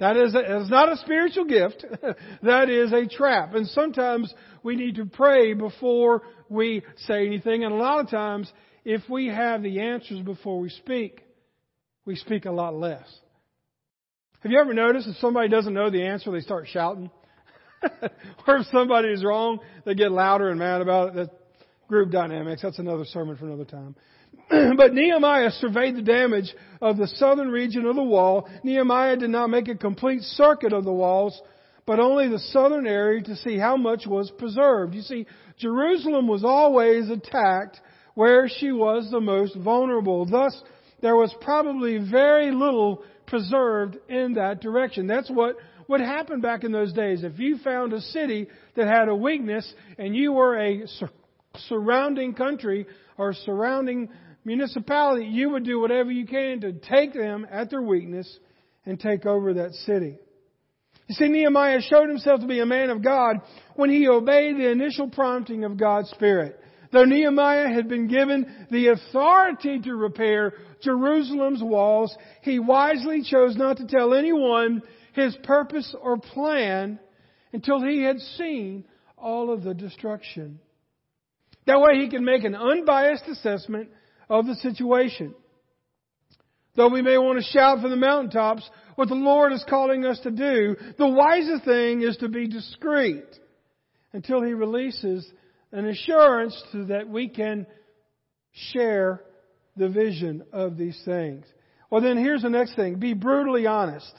That 0.00 0.16
is, 0.16 0.34
a, 0.34 0.60
is 0.62 0.70
not 0.70 0.92
a 0.92 0.96
spiritual 0.96 1.44
gift. 1.44 1.84
that 2.42 2.70
is 2.70 2.92
a 2.92 3.06
trap. 3.06 3.54
And 3.54 3.66
sometimes 3.68 4.32
we 4.62 4.76
need 4.76 4.96
to 4.96 5.06
pray 5.06 5.54
before 5.54 6.22
we 6.48 6.82
say 7.06 7.26
anything. 7.26 7.64
And 7.64 7.74
a 7.74 7.76
lot 7.76 8.00
of 8.00 8.10
times, 8.10 8.52
if 8.84 9.02
we 9.08 9.26
have 9.26 9.62
the 9.62 9.80
answers 9.80 10.20
before 10.20 10.60
we 10.60 10.68
speak, 10.68 11.22
we 12.08 12.16
speak 12.16 12.46
a 12.46 12.50
lot 12.50 12.74
less. 12.74 13.04
Have 14.40 14.50
you 14.50 14.58
ever 14.58 14.72
noticed 14.72 15.06
if 15.06 15.16
somebody 15.16 15.50
doesn't 15.50 15.74
know 15.74 15.90
the 15.90 16.06
answer, 16.06 16.32
they 16.32 16.40
start 16.40 16.66
shouting? 16.66 17.10
or 18.46 18.56
if 18.56 18.66
somebody 18.72 19.08
is 19.08 19.22
wrong, 19.22 19.58
they 19.84 19.94
get 19.94 20.10
louder 20.10 20.48
and 20.48 20.58
mad 20.58 20.80
about 20.80 21.08
it. 21.10 21.14
That 21.16 21.30
group 21.86 22.10
dynamics. 22.10 22.62
That's 22.62 22.78
another 22.78 23.04
sermon 23.04 23.36
for 23.36 23.44
another 23.44 23.66
time. 23.66 23.94
but 24.76 24.94
Nehemiah 24.94 25.50
surveyed 25.50 25.96
the 25.96 26.02
damage 26.02 26.54
of 26.80 26.96
the 26.96 27.08
southern 27.08 27.50
region 27.50 27.84
of 27.84 27.94
the 27.94 28.02
wall. 28.02 28.48
Nehemiah 28.64 29.16
did 29.16 29.30
not 29.30 29.48
make 29.48 29.68
a 29.68 29.74
complete 29.74 30.22
circuit 30.22 30.72
of 30.72 30.84
the 30.84 30.92
walls, 30.92 31.38
but 31.84 32.00
only 32.00 32.28
the 32.28 32.38
southern 32.38 32.86
area 32.86 33.22
to 33.22 33.36
see 33.36 33.58
how 33.58 33.76
much 33.76 34.06
was 34.06 34.30
preserved. 34.30 34.94
You 34.94 35.02
see, 35.02 35.26
Jerusalem 35.58 36.26
was 36.26 36.42
always 36.42 37.10
attacked 37.10 37.78
where 38.14 38.48
she 38.48 38.72
was 38.72 39.10
the 39.10 39.20
most 39.20 39.56
vulnerable. 39.56 40.24
Thus, 40.24 40.58
there 41.00 41.16
was 41.16 41.34
probably 41.40 41.98
very 41.98 42.50
little 42.50 43.02
preserved 43.26 43.98
in 44.08 44.34
that 44.34 44.60
direction. 44.60 45.06
That's 45.06 45.30
what 45.30 45.56
would 45.86 46.00
happen 46.00 46.40
back 46.40 46.64
in 46.64 46.72
those 46.72 46.92
days. 46.92 47.24
If 47.24 47.38
you 47.38 47.58
found 47.58 47.92
a 47.92 48.00
city 48.00 48.48
that 48.76 48.86
had 48.86 49.08
a 49.08 49.14
weakness 49.14 49.70
and 49.98 50.14
you 50.14 50.32
were 50.32 50.58
a 50.58 50.86
sur- 50.86 51.10
surrounding 51.68 52.34
country 52.34 52.86
or 53.16 53.32
surrounding 53.32 54.08
municipality, 54.44 55.26
you 55.26 55.50
would 55.50 55.64
do 55.64 55.80
whatever 55.80 56.10
you 56.10 56.26
can 56.26 56.60
to 56.60 56.72
take 56.72 57.14
them 57.14 57.46
at 57.50 57.70
their 57.70 57.82
weakness 57.82 58.38
and 58.84 58.98
take 58.98 59.26
over 59.26 59.54
that 59.54 59.72
city. 59.86 60.18
You 61.08 61.14
see, 61.14 61.28
Nehemiah 61.28 61.80
showed 61.80 62.08
himself 62.08 62.40
to 62.40 62.46
be 62.46 62.60
a 62.60 62.66
man 62.66 62.90
of 62.90 63.02
God 63.02 63.36
when 63.76 63.88
he 63.88 64.08
obeyed 64.08 64.56
the 64.56 64.70
initial 64.70 65.08
prompting 65.08 65.64
of 65.64 65.78
God's 65.78 66.10
Spirit. 66.10 66.60
Though 66.90 67.04
Nehemiah 67.04 67.68
had 67.68 67.88
been 67.88 68.08
given 68.08 68.66
the 68.70 68.88
authority 68.88 69.78
to 69.80 69.94
repair 69.94 70.54
Jerusalem's 70.82 71.62
walls, 71.62 72.16
he 72.42 72.58
wisely 72.58 73.22
chose 73.22 73.56
not 73.56 73.76
to 73.78 73.86
tell 73.86 74.14
anyone 74.14 74.82
his 75.12 75.36
purpose 75.42 75.94
or 76.00 76.18
plan 76.18 76.98
until 77.52 77.82
he 77.82 78.02
had 78.02 78.18
seen 78.36 78.84
all 79.16 79.52
of 79.52 79.62
the 79.62 79.74
destruction. 79.74 80.60
That 81.66 81.80
way 81.80 82.00
he 82.00 82.08
could 82.08 82.22
make 82.22 82.44
an 82.44 82.54
unbiased 82.54 83.24
assessment 83.28 83.90
of 84.30 84.46
the 84.46 84.54
situation. 84.56 85.34
Though 86.76 86.88
we 86.88 87.02
may 87.02 87.18
want 87.18 87.38
to 87.38 87.44
shout 87.44 87.80
from 87.80 87.90
the 87.90 87.96
mountaintops 87.96 88.68
what 88.94 89.08
the 89.08 89.14
Lord 89.14 89.52
is 89.52 89.64
calling 89.68 90.06
us 90.06 90.20
to 90.20 90.30
do, 90.30 90.76
the 90.96 91.08
wisest 91.08 91.64
thing 91.64 92.02
is 92.02 92.16
to 92.18 92.28
be 92.28 92.46
discreet 92.46 93.26
until 94.12 94.42
He 94.42 94.52
releases 94.54 95.28
an 95.72 95.86
assurance 95.86 96.60
so 96.72 96.84
that 96.84 97.08
we 97.08 97.28
can 97.28 97.66
share 98.72 99.22
the 99.76 99.88
vision 99.88 100.44
of 100.52 100.76
these 100.76 101.00
things. 101.04 101.44
Well, 101.90 102.02
then 102.02 102.18
here's 102.18 102.42
the 102.42 102.50
next 102.50 102.74
thing. 102.76 102.98
Be 102.98 103.14
brutally 103.14 103.66
honest. 103.66 104.12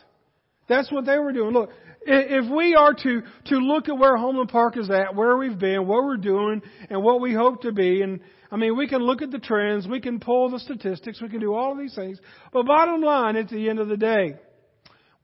That's 0.68 0.91
what 0.91 1.06
they 1.06 1.18
were 1.18 1.34
doing. 1.34 1.51
Look, 1.51 1.72
if 2.06 2.50
we 2.50 2.75
are 2.75 2.94
to, 2.94 3.22
to 3.46 3.56
look 3.58 3.89
at 3.89 3.98
where 3.98 4.15
Homeland 4.15 4.50
Park 4.50 4.77
is 4.77 4.89
at, 4.89 5.15
where 5.15 5.36
we've 5.36 5.58
been, 5.58 5.88
what 5.88 6.03
we're 6.03 6.18
doing, 6.18 6.62
and 6.89 7.03
what 7.03 7.22
we 7.22 7.34
hope 7.34 7.63
to 7.63 7.72
be, 7.72 8.01
and 8.01 8.22
I 8.51 8.56
mean, 8.56 8.77
we 8.77 8.88
can 8.88 9.01
look 9.01 9.22
at 9.22 9.32
the 9.32 9.39
trends, 9.39 9.88
we 9.88 10.00
can 10.00 10.20
pull 10.20 10.50
the 10.50 10.60
statistics, 10.60 11.22
we 11.22 11.29
can 11.29 11.39
do 11.39 11.53
all 11.53 11.74
of 11.74 11.77
these 11.77 11.96
things, 11.96 12.20
but 12.53 12.65
bottom 12.65 13.01
line, 13.01 13.36
at 13.36 13.50
the 13.50 13.70
end 13.70 13.79
of 13.79 13.88
the 13.88 13.98
day, 13.98 14.36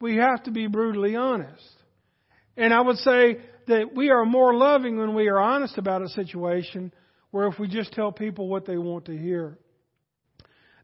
we 0.02 0.18
have 0.18 0.44
to 0.44 0.52
be 0.52 0.68
brutally 0.68 1.16
honest. 1.16 1.64
And 2.58 2.74
I 2.74 2.82
would 2.82 2.98
say 2.98 3.38
that 3.68 3.96
we 3.96 4.10
are 4.10 4.26
more 4.26 4.54
loving 4.54 4.98
when 4.98 5.16
we 5.16 5.28
are 5.28 5.40
honest 5.40 5.78
about 5.78 6.02
a 6.02 6.10
situation, 6.10 6.94
where 7.32 7.48
if 7.48 7.60
we 7.60 7.68
just 7.68 7.94
tell 7.94 8.12
people 8.12 8.48
what 8.48 8.66
they 8.66 8.78
want 8.78 9.06
to 9.06 9.18
hear. 9.18 9.58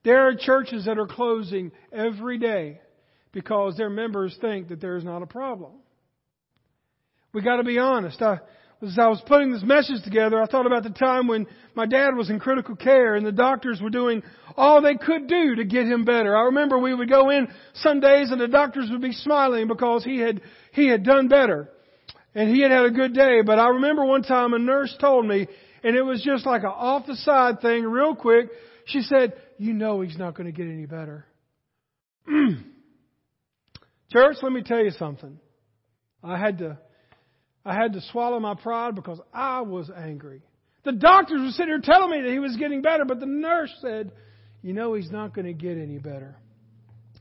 There 0.04 0.28
are 0.28 0.36
churches 0.36 0.86
that 0.86 0.98
are 0.98 1.08
closing 1.08 1.72
every 1.92 2.38
day 2.38 2.82
because 3.32 3.78
their 3.78 3.90
members 3.90 4.36
think 4.42 4.70
that 4.70 4.82
there 4.82 4.98
is 4.98 5.04
not 5.04 5.22
a 5.22 5.28
problem. 5.28 5.74
We 7.34 7.42
got 7.42 7.58
to 7.58 7.64
be 7.64 7.78
honest. 7.78 8.22
I, 8.22 8.40
as 8.82 8.98
I 9.00 9.08
was 9.08 9.22
putting 9.28 9.52
this 9.52 9.64
message 9.64 10.04
together, 10.04 10.42
I 10.42 10.48
thought 10.48 10.66
about 10.66 10.84
the 10.84 10.90
time 10.90 11.28
when 11.28 11.46
my 11.76 11.86
dad 11.86 12.16
was 12.16 12.30
in 12.30 12.40
critical 12.40 12.76
care 12.76 13.16
and 13.16 13.26
the 13.26 13.32
doctors 13.32 13.80
were 13.80 13.92
doing 13.92 14.24
all 14.58 14.82
they 14.82 14.96
could 14.96 15.28
do 15.28 15.56
to 15.56 15.64
get 15.64 15.86
him 15.86 16.04
better. 16.04 16.36
I 16.36 16.46
remember 16.46 16.80
we 16.80 16.94
would 16.94 17.10
go 17.10 17.30
in 17.30 17.48
some 17.76 18.00
days 18.00 18.32
and 18.32 18.42
the 18.42 18.48
doctors 18.48 18.90
would 18.90 19.02
be 19.02 19.14
smiling 19.14 19.68
because 19.68 20.04
he 20.04 20.18
had, 20.18 20.42
he 20.74 20.88
had 20.88 21.04
done 21.04 21.28
better. 21.28 21.70
And 22.34 22.50
he 22.50 22.62
had 22.62 22.72
had 22.72 22.86
a 22.86 22.92
good 22.92 23.14
day. 23.14 23.42
But 23.46 23.60
I 23.60 23.70
remember 23.70 24.06
one 24.06 24.24
time 24.24 24.54
a 24.54 24.60
nurse 24.60 24.96
told 25.00 25.26
me, 25.26 25.48
and 25.84 25.96
it 25.96 26.02
was 26.02 26.22
just 26.24 26.46
like 26.46 26.64
an 26.64 26.70
off 26.70 27.06
the 27.08 27.16
side 27.16 27.62
thing 27.62 27.84
real 27.84 28.16
quick. 28.16 28.50
She 28.86 29.02
said, 29.02 29.34
you 29.58 29.74
know 29.74 30.02
he's 30.02 30.18
not 30.18 30.36
going 30.36 30.48
to 30.48 30.52
get 30.52 30.68
any 30.68 30.86
better. 30.86 31.26
Church, 34.12 34.38
let 34.42 34.52
me 34.52 34.64
tell 34.64 34.84
you 34.84 34.92
something. 34.92 35.40
I 36.24 36.38
had 36.38 36.60
to, 36.60 36.78
I 37.66 37.74
had 37.74 37.94
to 37.94 38.02
swallow 38.12 38.40
my 38.40 38.56
pride 38.56 38.96
because 38.96 39.20
I 39.34 39.62
was 39.62 39.90
angry. 39.96 40.42
The 40.84 40.92
doctors 40.94 41.42
were 41.42 41.52
sitting 41.52 41.68
here 41.68 41.82
telling 41.82 42.10
me 42.10 42.22
that 42.22 42.32
he 42.32 42.40
was 42.40 42.56
getting 42.58 42.82
better, 42.82 43.06
but 43.06 43.20
the 43.20 43.26
nurse 43.26 43.74
said, 43.82 44.12
you 44.62 44.74
know 44.74 44.94
he's 44.94 45.12
not 45.12 45.34
going 45.34 45.46
to 45.46 45.54
get 45.54 45.78
any 45.78 45.98
better. 45.98 46.36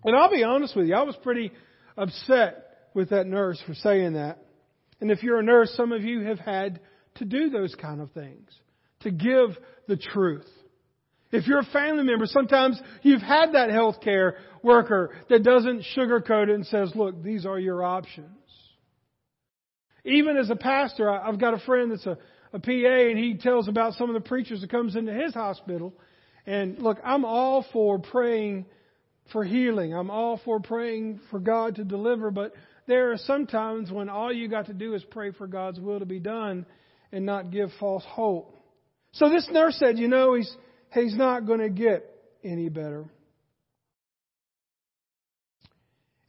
And 0.04 0.16
I'll 0.16 0.30
be 0.30 0.44
honest 0.44 0.74
with 0.76 0.86
you, 0.86 0.94
I 0.94 1.02
was 1.02 1.16
pretty 1.22 1.52
upset 1.96 2.66
with 2.94 3.10
that 3.10 3.26
nurse 3.26 3.62
for 3.66 3.74
saying 3.74 4.14
that. 4.14 4.38
And 5.00 5.10
if 5.10 5.22
you're 5.22 5.38
a 5.38 5.42
nurse, 5.42 5.72
some 5.76 5.92
of 5.92 6.02
you 6.02 6.22
have 6.22 6.38
had 6.38 6.80
to 7.16 7.24
do 7.24 7.50
those 7.50 7.74
kind 7.74 8.00
of 8.00 8.10
things, 8.12 8.48
to 9.00 9.10
give 9.10 9.56
the 9.88 9.96
truth. 9.96 10.46
If 11.32 11.46
you're 11.46 11.60
a 11.60 11.64
family 11.64 12.02
member, 12.02 12.26
sometimes 12.26 12.80
you've 13.02 13.22
had 13.22 13.52
that 13.52 13.70
healthcare 13.70 14.32
worker 14.62 15.14
that 15.28 15.42
doesn't 15.42 15.84
sugarcoat 15.96 16.48
it 16.48 16.54
and 16.54 16.66
says, 16.66 16.92
look, 16.94 17.22
these 17.22 17.46
are 17.46 17.58
your 17.58 17.84
options. 17.84 18.26
Even 20.04 20.36
as 20.36 20.50
a 20.50 20.56
pastor, 20.56 21.10
I've 21.10 21.38
got 21.38 21.54
a 21.54 21.58
friend 21.58 21.92
that's 21.92 22.06
a, 22.06 22.16
a 22.52 22.58
PA 22.58 22.70
and 22.70 23.18
he 23.18 23.34
tells 23.34 23.68
about 23.68 23.94
some 23.94 24.08
of 24.08 24.14
the 24.14 24.28
preachers 24.28 24.62
that 24.62 24.70
comes 24.70 24.96
into 24.96 25.12
his 25.12 25.34
hospital. 25.34 25.94
And 26.46 26.78
look, 26.78 26.98
I'm 27.04 27.24
all 27.24 27.64
for 27.72 27.98
praying 27.98 28.66
for 29.30 29.44
healing. 29.44 29.94
I'm 29.94 30.10
all 30.10 30.40
for 30.44 30.58
praying 30.58 31.20
for 31.30 31.38
God 31.38 31.76
to 31.76 31.84
deliver, 31.84 32.30
but 32.30 32.52
there 32.90 33.12
are 33.12 33.18
some 33.18 33.46
times 33.46 33.90
when 33.90 34.08
all 34.08 34.32
you 34.32 34.48
got 34.48 34.66
to 34.66 34.74
do 34.74 34.94
is 34.94 35.04
pray 35.10 35.30
for 35.30 35.46
God's 35.46 35.78
will 35.78 36.00
to 36.00 36.06
be 36.06 36.18
done 36.18 36.66
and 37.12 37.24
not 37.24 37.52
give 37.52 37.70
false 37.78 38.04
hope. 38.06 38.56
So 39.12 39.28
this 39.28 39.48
nurse 39.50 39.76
said, 39.78 39.96
you 39.98 40.08
know, 40.08 40.34
he's, 40.34 40.52
he's 40.92 41.16
not 41.16 41.46
going 41.46 41.60
to 41.60 41.70
get 41.70 42.04
any 42.44 42.68
better. 42.68 43.04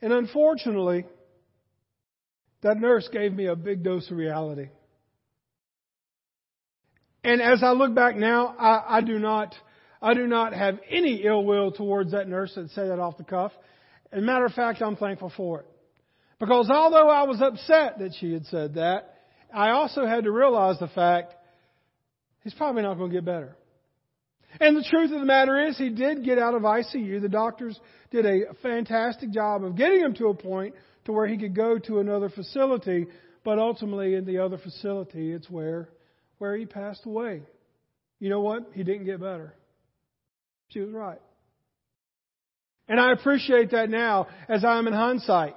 And 0.02 0.14
unfortunately, 0.14 1.06
that 2.62 2.78
nurse 2.78 3.10
gave 3.12 3.34
me 3.34 3.48
a 3.48 3.56
big 3.56 3.84
dose 3.84 4.10
of 4.12 4.18
reality. 4.18 4.70
And 7.24 7.42
as 7.42 7.64
I 7.64 7.72
look 7.72 7.96
back 7.96 8.16
now, 8.16 8.56
I, 8.60 8.98
I 8.98 9.02
do 9.02 9.18
not, 9.18 9.56
I 10.00 10.14
do 10.14 10.28
not 10.28 10.54
have 10.54 10.80
any 10.90 11.24
ill 11.24 11.44
will 11.44 11.72
towards 11.72 12.12
that 12.12 12.28
nurse 12.28 12.54
that 12.56 12.70
said 12.72 12.90
that 12.90 13.00
off 13.00 13.18
the 13.18 13.24
cuff. 13.24 13.52
As 14.12 14.22
a 14.22 14.26
matter 14.26 14.46
of 14.46 14.54
fact, 14.54 14.82
I'm 14.82 14.96
thankful 14.96 15.32
for 15.36 15.62
it. 15.62 15.71
Because 16.42 16.72
although 16.72 17.08
I 17.08 17.22
was 17.24 17.40
upset 17.40 18.00
that 18.00 18.16
she 18.20 18.34
had 18.34 18.48
said 18.48 18.74
that, 18.74 19.14
I 19.54 19.70
also 19.70 20.08
had 20.08 20.24
to 20.24 20.32
realize 20.32 20.80
the 20.80 20.88
fact 20.88 21.36
he's 22.44 22.56
probably 22.56 22.82
not 22.82 22.96
going 22.96 23.12
to 23.12 23.16
get 23.16 23.26
better. 23.26 23.56
And 24.60 24.76
the 24.76 24.84
truth 24.84 25.12
of 25.12 25.20
the 25.20 25.26
matter 25.26 25.68
is, 25.68 25.78
he 25.78 25.90
did 25.90 26.26
get 26.26 26.40
out 26.40 26.56
of 26.56 26.64
ICU. 26.64 27.22
The 27.22 27.30
doctors 27.30 27.80
did 28.10 28.26
a 28.26 28.56
fantastic 28.64 29.30
job 29.30 29.64
of 29.64 29.78
getting 29.78 30.00
him 30.00 30.16
to 30.16 30.30
a 30.30 30.34
point 30.34 30.74
to 31.06 31.12
where 31.12 31.28
he 31.28 31.38
could 31.38 31.56
go 31.56 31.78
to 31.78 32.00
another 32.00 32.30
facility, 32.30 33.06
but 33.44 33.60
ultimately 33.60 34.16
in 34.16 34.26
the 34.26 34.40
other 34.40 34.58
facility, 34.58 35.32
it's 35.32 35.48
where, 35.48 35.90
where 36.40 36.58
he 36.58 36.66
passed 36.66 37.06
away. 37.06 37.44
You 38.20 38.30
know 38.30 38.42
what? 38.42 38.72
He 38.74 38.84
didn't 38.84 39.06
get 39.06 39.20
better. 39.20 39.54
She 40.70 40.80
was 40.80 40.90
right. 40.90 41.22
And 42.88 43.00
I 43.00 43.12
appreciate 43.12 43.72
that 43.72 43.92
now 43.92 44.28
as 44.50 44.66
I'm 44.66 44.88
in 44.88 44.94
hindsight. 44.94 45.56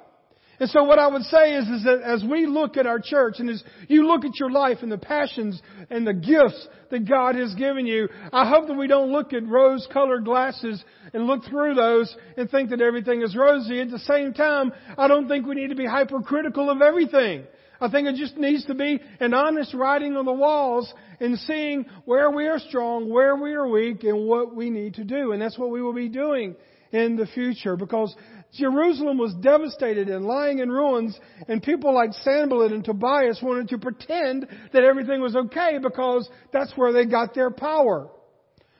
And 0.60 0.70
so 0.70 0.84
what 0.84 0.98
I 0.98 1.08
would 1.08 1.22
say 1.24 1.54
is, 1.54 1.66
is 1.68 1.84
that 1.84 2.02
as 2.02 2.24
we 2.24 2.46
look 2.46 2.76
at 2.76 2.86
our 2.86 3.00
church 3.00 3.36
and 3.38 3.50
as 3.50 3.62
you 3.88 4.06
look 4.06 4.24
at 4.24 4.38
your 4.38 4.50
life 4.50 4.78
and 4.82 4.92
the 4.92 4.98
passions 4.98 5.60
and 5.90 6.06
the 6.06 6.14
gifts 6.14 6.68
that 6.90 7.08
God 7.08 7.34
has 7.34 7.54
given 7.54 7.86
you, 7.86 8.08
I 8.32 8.48
hope 8.48 8.68
that 8.68 8.74
we 8.74 8.86
don't 8.86 9.10
look 9.10 9.32
at 9.32 9.46
rose 9.46 9.86
colored 9.92 10.24
glasses 10.24 10.82
and 11.12 11.26
look 11.26 11.44
through 11.44 11.74
those 11.74 12.14
and 12.36 12.48
think 12.50 12.70
that 12.70 12.80
everything 12.80 13.22
is 13.22 13.36
rosy. 13.36 13.80
At 13.80 13.90
the 13.90 13.98
same 14.00 14.32
time, 14.32 14.72
I 14.96 15.08
don't 15.08 15.28
think 15.28 15.46
we 15.46 15.56
need 15.56 15.70
to 15.70 15.76
be 15.76 15.86
hypercritical 15.86 16.70
of 16.70 16.82
everything. 16.82 17.44
I 17.80 17.90
think 17.90 18.06
it 18.06 18.14
just 18.14 18.36
needs 18.36 18.64
to 18.66 18.74
be 18.74 19.00
an 19.20 19.34
honest 19.34 19.74
writing 19.74 20.16
on 20.16 20.24
the 20.24 20.32
walls 20.32 20.92
and 21.20 21.38
seeing 21.40 21.86
where 22.04 22.30
we 22.30 22.46
are 22.46 22.60
strong, 22.60 23.10
where 23.10 23.36
we 23.36 23.52
are 23.54 23.68
weak, 23.68 24.04
and 24.04 24.26
what 24.28 24.54
we 24.54 24.70
need 24.70 24.94
to 24.94 25.04
do. 25.04 25.32
And 25.32 25.42
that's 25.42 25.58
what 25.58 25.70
we 25.70 25.82
will 25.82 25.92
be 25.92 26.08
doing 26.08 26.54
in 26.92 27.16
the 27.16 27.26
future 27.26 27.76
because 27.76 28.14
Jerusalem 28.54 29.18
was 29.18 29.34
devastated 29.34 30.08
and 30.08 30.24
lying 30.24 30.60
in 30.60 30.70
ruins, 30.70 31.18
and 31.48 31.62
people 31.62 31.92
like 31.92 32.12
Sanballat 32.12 32.72
and 32.72 32.84
Tobias 32.84 33.40
wanted 33.42 33.68
to 33.68 33.78
pretend 33.78 34.46
that 34.72 34.84
everything 34.84 35.20
was 35.20 35.34
okay 35.34 35.78
because 35.82 36.28
that's 36.52 36.72
where 36.76 36.92
they 36.92 37.04
got 37.04 37.34
their 37.34 37.50
power. 37.50 38.08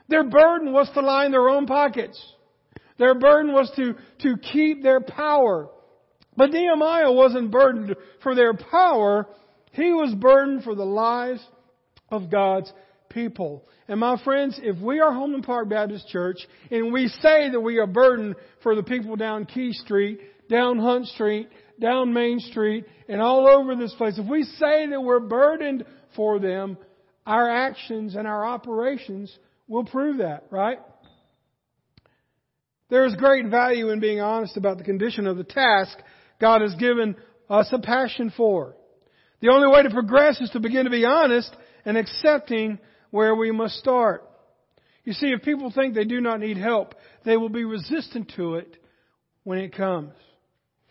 Their 0.09 0.25
burden 0.25 0.73
was 0.73 0.89
to 0.95 1.01
line 1.01 1.33
their 1.33 1.49
own 1.49 1.67
pockets. 1.67 2.21
Their 2.99 3.19
burden 3.19 3.53
was 3.53 3.71
to, 3.77 3.95
to 4.21 4.37
keep 4.53 4.83
their 4.83 5.01
power. 5.01 5.69
But 6.37 6.51
Nehemiah 6.51 7.13
wasn't 7.13 7.51
burdened 7.51 7.97
for 8.23 8.35
their 8.35 8.55
power. 8.55 9.29
He 9.73 9.93
was 9.93 10.15
burdened 10.15 10.63
for 10.63 10.75
the 10.75 10.85
lives 10.85 11.41
of 12.11 12.31
God's 12.31 12.73
people. 13.15 13.65
And 13.89 14.01
my 14.01 14.23
friends, 14.23 14.61
if 14.63 14.79
we 14.79 15.01
are 15.01 15.13
Homeland 15.13 15.45
Park 15.45 15.69
Baptist 15.69 16.09
Church 16.09 16.39
and 16.71 16.93
we 16.93 17.09
say 17.09 17.49
that 17.51 17.61
we 17.61 17.79
are 17.79 17.87
burdened 17.87 18.35
for 18.63 18.75
the 18.75 18.83
people 18.83 19.17
down 19.17 19.47
Key 19.47 19.73
Street, 19.73 20.21
down 20.51 20.79
Hunt 20.79 21.07
Street, 21.07 21.49
down 21.81 22.13
Main 22.13 22.41
Street, 22.41 22.85
and 23.09 23.23
all 23.23 23.49
over 23.49 23.77
this 23.77 23.95
place, 23.95 24.19
if 24.19 24.29
we 24.29 24.43
say 24.43 24.89
that 24.89 25.01
we're 25.01 25.21
burdened 25.21 25.85
for 26.17 26.39
them, 26.39 26.77
our 27.25 27.49
actions 27.49 28.17
and 28.17 28.27
our 28.27 28.45
operations 28.45 29.35
will 29.69 29.85
prove 29.85 30.19
that, 30.19 30.45
right? 30.51 30.79
There 32.91 33.07
is 33.07 33.15
great 33.17 33.47
value 33.47 33.91
in 33.91 34.01
being 34.01 34.21
honest 34.21 34.57
about 34.57 34.79
the 34.79 34.85
condition 34.85 35.27
of 35.27 35.37
the 35.37 35.45
task 35.45 35.97
God 36.41 36.61
has 36.61 36.75
given 36.75 37.17
us 37.49 37.69
a 37.73 37.79
passion 37.79 38.33
for. 38.37 38.75
The 39.41 39.49
only 39.51 39.69
way 39.69 39.83
to 39.83 39.91
progress 39.91 40.41
is 40.41 40.51
to 40.51 40.61
begin 40.61 40.85
to 40.85 40.91
be 40.91 41.05
honest 41.05 41.55
and 41.85 41.97
accepting 41.97 42.79
where 43.15 43.33
we 43.33 43.53
must 43.53 43.77
start. 43.77 44.25
You 45.05 45.13
see, 45.13 45.29
if 45.29 45.43
people 45.43 45.71
think 45.71 45.95
they 45.95 46.05
do 46.05 46.21
not 46.21 46.41
need 46.41 46.57
help, 46.57 46.97
they 47.25 47.37
will 47.37 47.49
be 47.49 47.65
resistant 47.65 48.33
to 48.35 48.57
it 48.57 48.77
when 49.45 49.59
it 49.59 49.73
comes. 49.73 50.15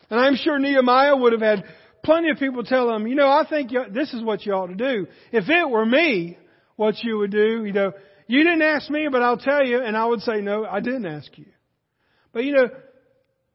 And 0.10 0.22
I'm 0.22 0.38
sure 0.38 0.58
Nehemiah 0.58 1.18
would 1.18 1.34
have 1.34 1.42
had 1.42 1.66
plenty 2.02 2.30
of 2.30 2.38
people 2.38 2.64
tell 2.64 2.90
him, 2.96 3.08
you 3.08 3.16
know, 3.16 3.28
I 3.28 3.46
think 3.50 3.72
this 3.94 4.14
is 4.14 4.24
what 4.24 4.46
you 4.46 4.54
ought 4.54 4.68
to 4.68 4.76
do. 4.76 5.08
If 5.34 5.50
it 5.50 5.70
were 5.70 5.86
me, 5.86 6.38
what 6.78 6.96
you 7.04 7.18
would 7.18 7.32
do, 7.32 7.66
you 7.66 7.74
know, 7.74 7.92
you 8.28 8.46
didn't 8.46 8.62
ask 8.62 8.90
me, 8.90 9.10
but 9.12 9.22
I'll 9.22 9.36
tell 9.38 9.66
you, 9.66 9.82
and 9.82 9.98
I 9.98 10.06
would 10.06 10.22
say, 10.22 10.40
no, 10.40 10.64
I 10.64 10.80
didn't 10.80 11.06
ask 11.06 11.38
you. 11.38 11.48
But 12.32 12.46
you 12.46 12.54
know, 12.54 12.70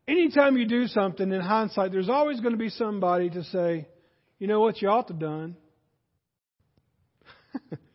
anytime 0.07 0.59
you 0.59 0.67
do 0.67 0.89
something 0.89 1.33
in 1.33 1.41
hindsight, 1.41 1.91
there's 1.91 2.11
always 2.11 2.41
going 2.41 2.53
to 2.53 2.59
be 2.59 2.69
somebody 2.69 3.31
to 3.31 3.45
say, 3.45 3.89
you 4.39 4.47
know 4.47 4.61
what 4.61 4.83
you 4.83 4.91
ought 4.91 5.07
to 5.07 5.15
have 5.15 5.21
done? 5.21 5.57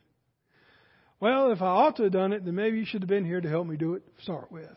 Well, 1.24 1.52
if 1.52 1.62
I 1.62 1.68
ought 1.68 1.96
to 1.96 2.02
have 2.02 2.12
done 2.12 2.34
it, 2.34 2.44
then 2.44 2.54
maybe 2.54 2.76
you 2.76 2.84
should 2.84 3.00
have 3.00 3.08
been 3.08 3.24
here 3.24 3.40
to 3.40 3.48
help 3.48 3.66
me 3.66 3.78
do 3.78 3.94
it 3.94 4.02
to 4.04 4.22
start 4.22 4.52
with. 4.52 4.68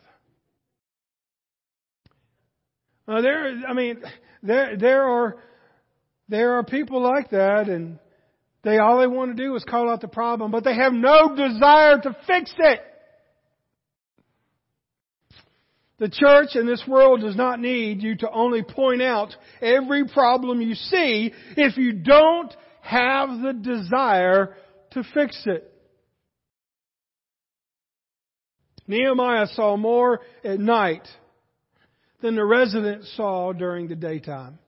There, 3.06 3.60
I 3.68 3.74
mean, 3.74 4.02
there, 4.42 4.74
there 4.78 5.02
are, 5.02 5.36
there 6.30 6.54
are 6.54 6.64
people 6.64 7.02
like 7.02 7.32
that, 7.32 7.68
and 7.68 7.98
they 8.64 8.78
all 8.78 8.98
they 8.98 9.06
want 9.06 9.36
to 9.36 9.42
do 9.42 9.54
is 9.56 9.64
call 9.64 9.90
out 9.90 10.00
the 10.00 10.08
problem, 10.08 10.50
but 10.50 10.64
they 10.64 10.74
have 10.74 10.94
no 10.94 11.36
desire 11.36 12.00
to 12.00 12.16
fix 12.26 12.50
it. 12.56 12.80
The 15.98 16.08
church 16.08 16.54
in 16.54 16.66
this 16.66 16.82
world 16.88 17.20
does 17.20 17.36
not 17.36 17.60
need 17.60 18.02
you 18.02 18.16
to 18.16 18.30
only 18.30 18.62
point 18.62 19.02
out 19.02 19.36
every 19.60 20.08
problem 20.08 20.62
you 20.62 20.76
see 20.76 21.30
if 21.58 21.76
you 21.76 21.92
don't 21.92 22.54
have 22.80 23.42
the 23.42 23.52
desire 23.52 24.56
to 24.92 25.04
fix 25.12 25.42
it. 25.44 25.74
Nehemiah 28.88 29.46
saw 29.52 29.76
more 29.76 30.20
at 30.42 30.58
night 30.58 31.06
than 32.20 32.34
the 32.34 32.44
residents 32.44 33.14
saw 33.16 33.52
during 33.52 33.86
the 33.86 33.94
daytime. 33.94 34.58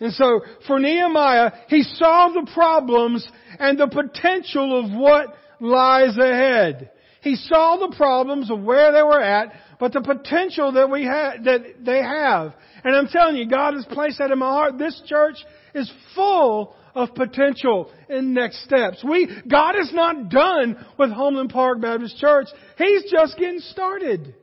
And 0.00 0.12
so 0.12 0.42
for 0.66 0.78
Nehemiah, 0.78 1.52
he 1.68 1.82
saw 1.82 2.28
the 2.28 2.48
problems 2.52 3.26
and 3.58 3.78
the 3.78 3.88
potential 3.88 4.84
of 4.84 4.92
what 4.92 5.34
lies 5.60 6.16
ahead. 6.16 6.90
He 7.22 7.34
saw 7.34 7.76
the 7.76 7.96
problems 7.96 8.50
of 8.50 8.62
where 8.62 8.92
they 8.92 9.02
were 9.02 9.20
at, 9.20 9.52
but 9.80 9.92
the 9.92 10.00
potential 10.00 10.72
that 10.72 10.88
we 10.90 11.04
had, 11.04 11.44
that 11.44 11.84
they 11.84 12.00
have. 12.00 12.54
And 12.84 12.94
I'm 12.94 13.08
telling 13.08 13.36
you, 13.36 13.48
God 13.48 13.74
has 13.74 13.84
placed 13.86 14.18
that 14.18 14.30
in 14.30 14.38
my 14.38 14.50
heart. 14.50 14.78
This 14.78 15.00
church 15.06 15.36
is 15.74 15.90
full 16.14 16.76
of 16.94 17.14
potential 17.14 17.90
and 18.08 18.34
next 18.34 18.64
steps. 18.64 19.04
We, 19.08 19.28
God 19.48 19.76
is 19.78 19.92
not 19.92 20.28
done 20.28 20.84
with 20.98 21.10
Homeland 21.10 21.50
Park 21.50 21.80
Baptist 21.80 22.18
Church. 22.18 22.46
He's 22.76 23.10
just 23.10 23.38
getting 23.38 23.60
started. 23.60 24.34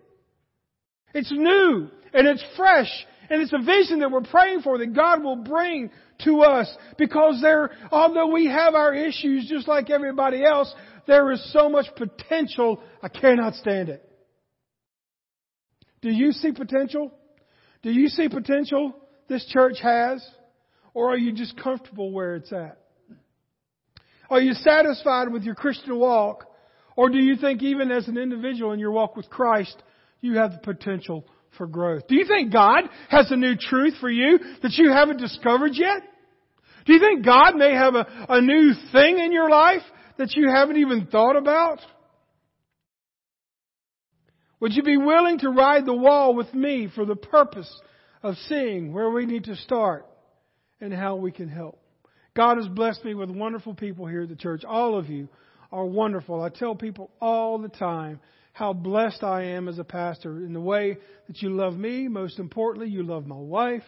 It's 1.13 1.31
new 1.31 1.89
and 2.13 2.27
it's 2.27 2.43
fresh 2.57 2.91
and 3.29 3.41
it's 3.41 3.53
a 3.53 3.63
vision 3.63 3.99
that 3.99 4.11
we're 4.11 4.21
praying 4.21 4.61
for 4.61 4.77
that 4.77 4.93
God 4.93 5.23
will 5.23 5.37
bring 5.37 5.89
to 6.23 6.41
us 6.41 6.73
because 6.97 7.41
there, 7.41 7.71
although 7.91 8.27
we 8.31 8.45
have 8.45 8.75
our 8.75 8.93
issues 8.93 9.47
just 9.49 9.67
like 9.67 9.89
everybody 9.89 10.43
else, 10.43 10.73
there 11.07 11.31
is 11.31 11.51
so 11.51 11.69
much 11.69 11.85
potential. 11.95 12.81
I 13.01 13.09
cannot 13.09 13.55
stand 13.55 13.89
it. 13.89 14.01
Do 16.01 16.09
you 16.09 16.31
see 16.31 16.51
potential? 16.51 17.11
Do 17.81 17.91
you 17.91 18.07
see 18.07 18.29
potential 18.29 18.93
this 19.27 19.45
church 19.47 19.77
has? 19.81 20.25
Or 20.95 21.11
are 21.11 21.17
you 21.17 21.33
just 21.33 21.61
comfortable 21.61 22.09
where 22.09 22.35
it's 22.35 22.51
at? 22.51 22.79
Are 24.29 24.41
you 24.41 24.53
satisfied 24.53 25.31
with 25.31 25.43
your 25.43 25.53
Christian 25.53 25.99
walk? 25.99 26.45
Or 26.95 27.09
do 27.09 27.19
you 27.19 27.35
think 27.35 27.61
even 27.61 27.91
as 27.91 28.07
an 28.07 28.17
individual 28.17 28.71
in 28.71 28.79
your 28.79 28.91
walk 28.91 29.15
with 29.15 29.29
Christ, 29.29 29.75
you 30.21 30.37
have 30.37 30.53
the 30.53 30.59
potential 30.59 31.25
for 31.57 31.67
growth? 31.67 32.07
Do 32.07 32.15
you 32.15 32.25
think 32.25 32.51
God 32.51 32.85
has 33.09 33.29
a 33.29 33.35
new 33.35 33.55
truth 33.57 33.95
for 33.99 34.09
you 34.09 34.39
that 34.63 34.71
you 34.77 34.89
haven't 34.91 35.17
discovered 35.17 35.73
yet? 35.73 36.01
Do 36.85 36.93
you 36.93 36.99
think 36.99 37.25
God 37.25 37.55
may 37.55 37.73
have 37.73 37.95
a, 37.95 38.07
a 38.29 38.41
new 38.41 38.71
thing 38.93 39.19
in 39.19 39.33
your 39.33 39.49
life 39.49 39.81
that 40.17 40.33
you 40.35 40.49
haven't 40.49 40.77
even 40.77 41.07
thought 41.07 41.35
about? 41.35 41.79
Would 44.61 44.73
you 44.73 44.83
be 44.83 44.95
willing 44.95 45.39
to 45.39 45.49
ride 45.49 45.85
the 45.85 45.93
wall 45.93 46.35
with 46.35 46.53
me 46.53 46.89
for 46.95 47.05
the 47.05 47.17
purpose 47.17 47.69
of 48.23 48.35
seeing 48.47 48.93
where 48.93 49.09
we 49.09 49.25
need 49.25 49.43
to 49.43 49.57
start 49.57 50.05
and 50.82 50.94
how 50.94 51.15
we 51.15 51.32
can 51.32 51.50
help? 51.50 51.79
God 52.36 52.58
has 52.58 52.67
blessed 52.67 53.05
me 53.05 53.13
with 53.13 53.29
wonderful 53.29 53.74
people 53.74 54.08
here 54.08 54.24
at 54.24 54.29
the 54.29 54.36
church. 54.36 54.63
All 54.65 54.98
of 54.98 55.10
you 55.10 55.29
are 55.72 55.86
wonderful. 55.86 56.41
I 56.41 56.50
tell 56.50 56.75
people 56.75 57.12
all 57.22 57.58
the 57.58 57.70
time 57.70 58.20
how 58.51 58.74
blessed 58.74 59.24
I 59.24 59.44
am 59.44 59.67
as 59.67 59.79
a 59.79 59.84
pastor 59.84 60.38
in 60.46 60.53
the 60.53 60.62
way 60.62 60.98
that 61.27 61.41
you 61.41 61.50
love 61.50 61.75
me. 61.75 62.08
Most 62.08 62.39
importantly, 62.39 62.89
you 62.89 63.03
love 63.03 63.25
my 63.25 63.36
wife. 63.38 63.84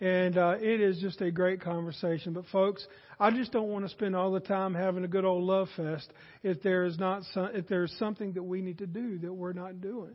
And 0.00 0.36
uh, 0.36 0.56
it 0.60 0.80
is 0.80 0.98
just 1.00 1.20
a 1.20 1.30
great 1.30 1.60
conversation. 1.60 2.32
But 2.32 2.46
folks, 2.52 2.84
I 3.18 3.30
just 3.30 3.52
don't 3.52 3.68
want 3.68 3.84
to 3.84 3.90
spend 3.90 4.16
all 4.16 4.32
the 4.32 4.40
time 4.40 4.74
having 4.74 5.04
a 5.04 5.08
good 5.08 5.24
old 5.24 5.44
love 5.44 5.68
fest 5.76 6.12
if 6.42 6.62
there 6.62 6.84
is 6.84 6.98
not 6.98 7.22
some, 7.32 7.50
if 7.54 7.68
there 7.68 7.84
is 7.84 7.96
something 7.98 8.32
that 8.32 8.42
we 8.42 8.60
need 8.60 8.78
to 8.78 8.86
do 8.86 9.18
that 9.18 9.32
we're 9.32 9.52
not 9.52 9.80
doing. 9.80 10.14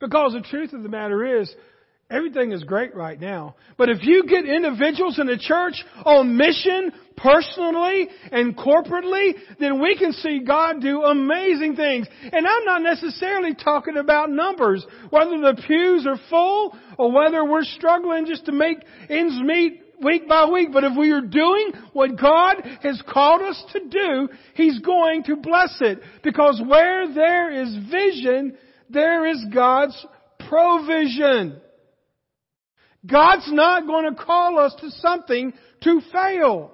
Because 0.00 0.32
the 0.32 0.46
truth 0.48 0.72
of 0.72 0.82
the 0.82 0.88
matter 0.88 1.40
is, 1.40 1.54
Everything 2.08 2.52
is 2.52 2.62
great 2.62 2.94
right 2.94 3.20
now. 3.20 3.56
But 3.76 3.88
if 3.88 3.98
you 4.02 4.24
get 4.28 4.44
individuals 4.46 5.18
in 5.18 5.26
the 5.26 5.38
church 5.38 5.84
on 6.04 6.36
mission, 6.36 6.92
personally 7.16 8.08
and 8.30 8.56
corporately, 8.56 9.32
then 9.58 9.80
we 9.80 9.96
can 9.98 10.12
see 10.12 10.40
God 10.46 10.80
do 10.80 11.02
amazing 11.02 11.74
things. 11.74 12.06
And 12.22 12.46
I'm 12.46 12.64
not 12.64 12.82
necessarily 12.82 13.54
talking 13.54 13.96
about 13.96 14.30
numbers, 14.30 14.86
whether 15.10 15.38
the 15.38 15.60
pews 15.66 16.06
are 16.06 16.18
full 16.30 16.76
or 16.98 17.10
whether 17.10 17.44
we're 17.44 17.64
struggling 17.64 18.26
just 18.26 18.46
to 18.46 18.52
make 18.52 18.78
ends 19.08 19.40
meet 19.42 19.82
week 20.02 20.28
by 20.28 20.48
week. 20.48 20.68
But 20.72 20.84
if 20.84 20.96
we 20.96 21.10
are 21.10 21.22
doing 21.22 21.72
what 21.92 22.20
God 22.20 22.62
has 22.82 23.02
called 23.08 23.42
us 23.42 23.64
to 23.72 23.80
do, 23.88 24.28
He's 24.54 24.78
going 24.80 25.24
to 25.24 25.36
bless 25.36 25.76
it. 25.80 26.00
Because 26.22 26.62
where 26.64 27.12
there 27.12 27.50
is 27.50 27.76
vision, 27.90 28.56
there 28.90 29.26
is 29.26 29.44
God's 29.52 30.06
provision. 30.48 31.60
God's 33.04 33.50
not 33.52 33.86
going 33.86 34.14
to 34.14 34.22
call 34.22 34.58
us 34.58 34.74
to 34.80 34.90
something 34.90 35.52
to 35.82 36.00
fail. 36.12 36.72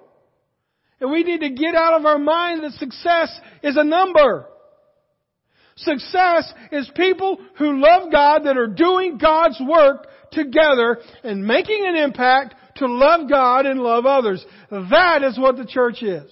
And 1.00 1.10
we 1.10 1.24
need 1.24 1.40
to 1.40 1.50
get 1.50 1.74
out 1.74 1.98
of 1.98 2.06
our 2.06 2.18
mind 2.18 2.62
that 2.62 2.72
success 2.72 3.40
is 3.62 3.76
a 3.76 3.84
number. 3.84 4.46
Success 5.76 6.52
is 6.70 6.90
people 6.94 7.38
who 7.58 7.80
love 7.80 8.12
God 8.12 8.44
that 8.44 8.56
are 8.56 8.68
doing 8.68 9.18
God's 9.18 9.60
work 9.60 10.06
together 10.30 10.98
and 11.24 11.44
making 11.44 11.84
an 11.86 11.96
impact 11.96 12.54
to 12.76 12.86
love 12.86 13.28
God 13.28 13.66
and 13.66 13.80
love 13.80 14.06
others. 14.06 14.44
That 14.70 15.22
is 15.22 15.38
what 15.38 15.56
the 15.56 15.66
church 15.66 16.02
is. 16.02 16.30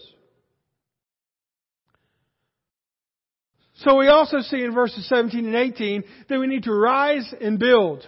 So 3.76 3.96
we 3.96 4.08
also 4.08 4.40
see 4.40 4.62
in 4.62 4.74
verses 4.74 5.08
17 5.08 5.46
and 5.46 5.56
18 5.56 6.04
that 6.28 6.38
we 6.38 6.46
need 6.46 6.64
to 6.64 6.72
rise 6.72 7.32
and 7.40 7.58
build. 7.58 8.06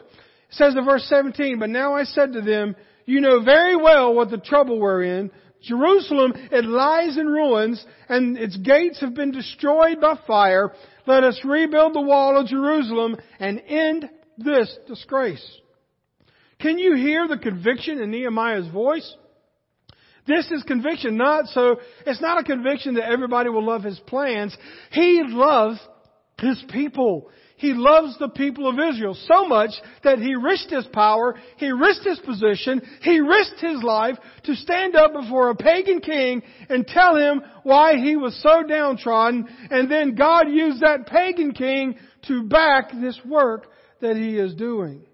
Says 0.53 0.75
in 0.77 0.85
verse 0.85 1.05
17, 1.09 1.59
But 1.59 1.71
now 1.71 1.95
I 1.95 2.05
said 2.05 2.33
to 2.35 2.41
them, 2.41 2.77
You 3.07 3.21
know 3.21 3.43
very 3.43 3.77
well 3.77 4.15
what 4.15 4.31
the 4.31 4.39
trouble 4.39 4.79
we're 4.79 5.03
in. 5.03 5.31
Jerusalem, 5.63 6.33
it 6.51 6.65
lies 6.65 7.17
in 7.17 7.27
ruins, 7.27 7.85
and 8.09 8.37
its 8.37 8.57
gates 8.57 9.01
have 9.01 9.15
been 9.15 9.31
destroyed 9.31 10.01
by 10.01 10.19
fire. 10.27 10.73
Let 11.07 11.25
us 11.25 11.41
rebuild 11.45 11.95
the 11.95 12.01
wall 12.01 12.39
of 12.39 12.49
Jerusalem 12.49 13.17
and 13.39 13.63
end 13.67 14.09
this 14.39 14.77
disgrace. 14.89 15.45
Can 16.61 16.79
you 16.79 16.95
hear 16.95 17.29
the 17.29 17.39
conviction 17.39 18.01
in 18.01 18.11
Nehemiah's 18.11 18.69
voice? 18.69 19.17
This 20.27 20.51
is 20.51 20.63
conviction, 20.65 21.17
not 21.17 21.47
so, 21.47 21.81
it's 22.07 22.21
not 22.21 22.39
a 22.39 22.45
conviction 22.45 22.95
that 22.95 23.11
everybody 23.11 23.49
will 23.49 23.67
love 23.67 23.83
his 23.83 23.99
plans. 24.07 24.57
He 24.93 25.23
loves 25.25 25.81
his 26.41 26.63
people. 26.73 27.31
He 27.63 27.75
loves 27.75 28.19
the 28.19 28.29
people 28.29 28.69
of 28.69 28.75
Israel 28.81 29.15
so 29.29 29.47
much 29.47 29.71
that 30.03 30.19
he 30.19 30.35
risked 30.35 30.73
his 30.73 30.85
power, 30.87 31.37
he 31.59 31.71
risked 31.71 32.05
his 32.05 32.19
position, 32.19 32.83
he 33.03 33.21
risked 33.21 33.61
his 33.61 33.81
life 33.85 34.17
to 34.47 34.57
stand 34.57 34.97
up 34.97 35.13
before 35.13 35.49
a 35.49 35.55
pagan 35.55 36.01
king 36.01 36.43
and 36.69 36.85
tell 36.85 37.15
him 37.15 37.41
why 37.63 37.99
he 37.99 38.17
was 38.17 38.35
so 38.43 38.65
downtrodden, 38.65 39.47
and 39.71 39.89
then 39.89 40.17
God 40.17 40.51
used 40.51 40.83
that 40.83 41.07
pagan 41.07 41.53
king 41.53 41.95
to 42.27 42.43
back 42.43 42.91
this 43.01 43.21
work 43.25 43.69
that 44.01 44.17
he 44.17 44.37
is 44.37 44.57
doing. 44.57 45.05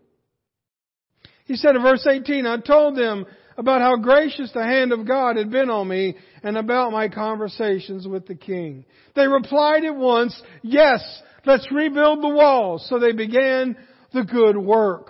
He 1.44 1.56
said 1.56 1.76
in 1.76 1.82
verse 1.82 2.06
18, 2.10 2.46
I 2.46 2.56
told 2.60 2.96
them 2.96 3.26
about 3.58 3.82
how 3.82 3.96
gracious 3.96 4.50
the 4.54 4.64
hand 4.64 4.92
of 4.92 5.06
God 5.06 5.36
had 5.36 5.50
been 5.50 5.68
on 5.68 5.86
me 5.86 6.16
and 6.42 6.56
about 6.56 6.92
my 6.92 7.08
conversations 7.08 8.08
with 8.08 8.26
the 8.26 8.36
king. 8.36 8.86
They 9.14 9.26
replied 9.26 9.84
at 9.84 9.94
once, 9.94 10.40
yes, 10.62 11.02
Let's 11.48 11.72
rebuild 11.72 12.22
the 12.22 12.28
walls. 12.28 12.86
So 12.90 12.98
they 12.98 13.12
began 13.12 13.74
the 14.12 14.22
good 14.22 14.54
work. 14.54 15.08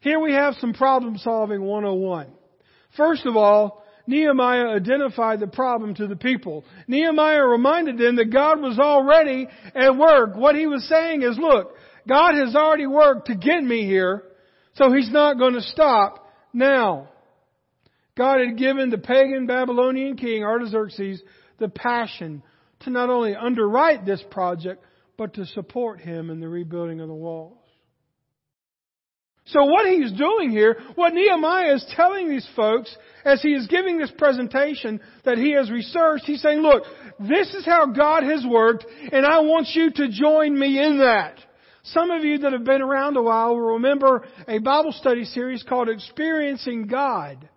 Here 0.00 0.18
we 0.18 0.32
have 0.32 0.54
some 0.54 0.72
problem 0.72 1.18
solving 1.18 1.60
101. 1.60 2.28
First 2.96 3.26
of 3.26 3.36
all, 3.36 3.84
Nehemiah 4.06 4.68
identified 4.68 5.40
the 5.40 5.46
problem 5.46 5.94
to 5.96 6.06
the 6.06 6.16
people. 6.16 6.64
Nehemiah 6.88 7.44
reminded 7.44 7.98
them 7.98 8.16
that 8.16 8.32
God 8.32 8.62
was 8.62 8.78
already 8.78 9.46
at 9.74 9.94
work. 9.94 10.34
What 10.36 10.54
he 10.54 10.66
was 10.66 10.88
saying 10.88 11.20
is, 11.20 11.36
look, 11.36 11.74
God 12.08 12.34
has 12.34 12.56
already 12.56 12.86
worked 12.86 13.26
to 13.26 13.34
get 13.34 13.62
me 13.62 13.84
here, 13.84 14.22
so 14.72 14.90
he's 14.90 15.10
not 15.10 15.36
going 15.36 15.52
to 15.52 15.60
stop 15.60 16.32
now. 16.54 17.10
God 18.16 18.40
had 18.40 18.56
given 18.56 18.88
the 18.88 18.96
pagan 18.96 19.46
Babylonian 19.46 20.16
king 20.16 20.44
Artaxerxes 20.44 21.20
the 21.58 21.68
passion 21.68 22.42
to 22.80 22.90
not 22.90 23.10
only 23.10 23.34
underwrite 23.34 24.04
this 24.04 24.22
project, 24.30 24.84
but 25.16 25.34
to 25.34 25.46
support 25.46 26.00
him 26.00 26.30
in 26.30 26.40
the 26.40 26.48
rebuilding 26.48 27.00
of 27.00 27.08
the 27.08 27.14
walls. 27.14 27.58
So 29.46 29.64
what 29.64 29.86
he's 29.86 30.12
doing 30.12 30.50
here, 30.50 30.78
what 30.94 31.12
Nehemiah 31.12 31.74
is 31.74 31.92
telling 31.96 32.28
these 32.28 32.48
folks 32.54 32.94
as 33.24 33.42
he 33.42 33.48
is 33.48 33.66
giving 33.66 33.98
this 33.98 34.12
presentation 34.16 35.00
that 35.24 35.38
he 35.38 35.52
has 35.52 35.70
researched, 35.70 36.24
he's 36.24 36.42
saying, 36.42 36.60
look, 36.60 36.84
this 37.18 37.52
is 37.54 37.64
how 37.64 37.86
God 37.86 38.22
has 38.22 38.44
worked 38.48 38.86
and 39.12 39.26
I 39.26 39.40
want 39.40 39.68
you 39.72 39.90
to 39.90 40.08
join 40.08 40.56
me 40.58 40.80
in 40.80 40.98
that. 40.98 41.38
Some 41.82 42.10
of 42.10 42.22
you 42.22 42.38
that 42.38 42.52
have 42.52 42.64
been 42.64 42.82
around 42.82 43.16
a 43.16 43.22
while 43.22 43.54
will 43.54 43.74
remember 43.74 44.24
a 44.46 44.58
Bible 44.58 44.92
study 44.92 45.24
series 45.24 45.64
called 45.64 45.88
Experiencing 45.88 46.86
God 46.86 47.48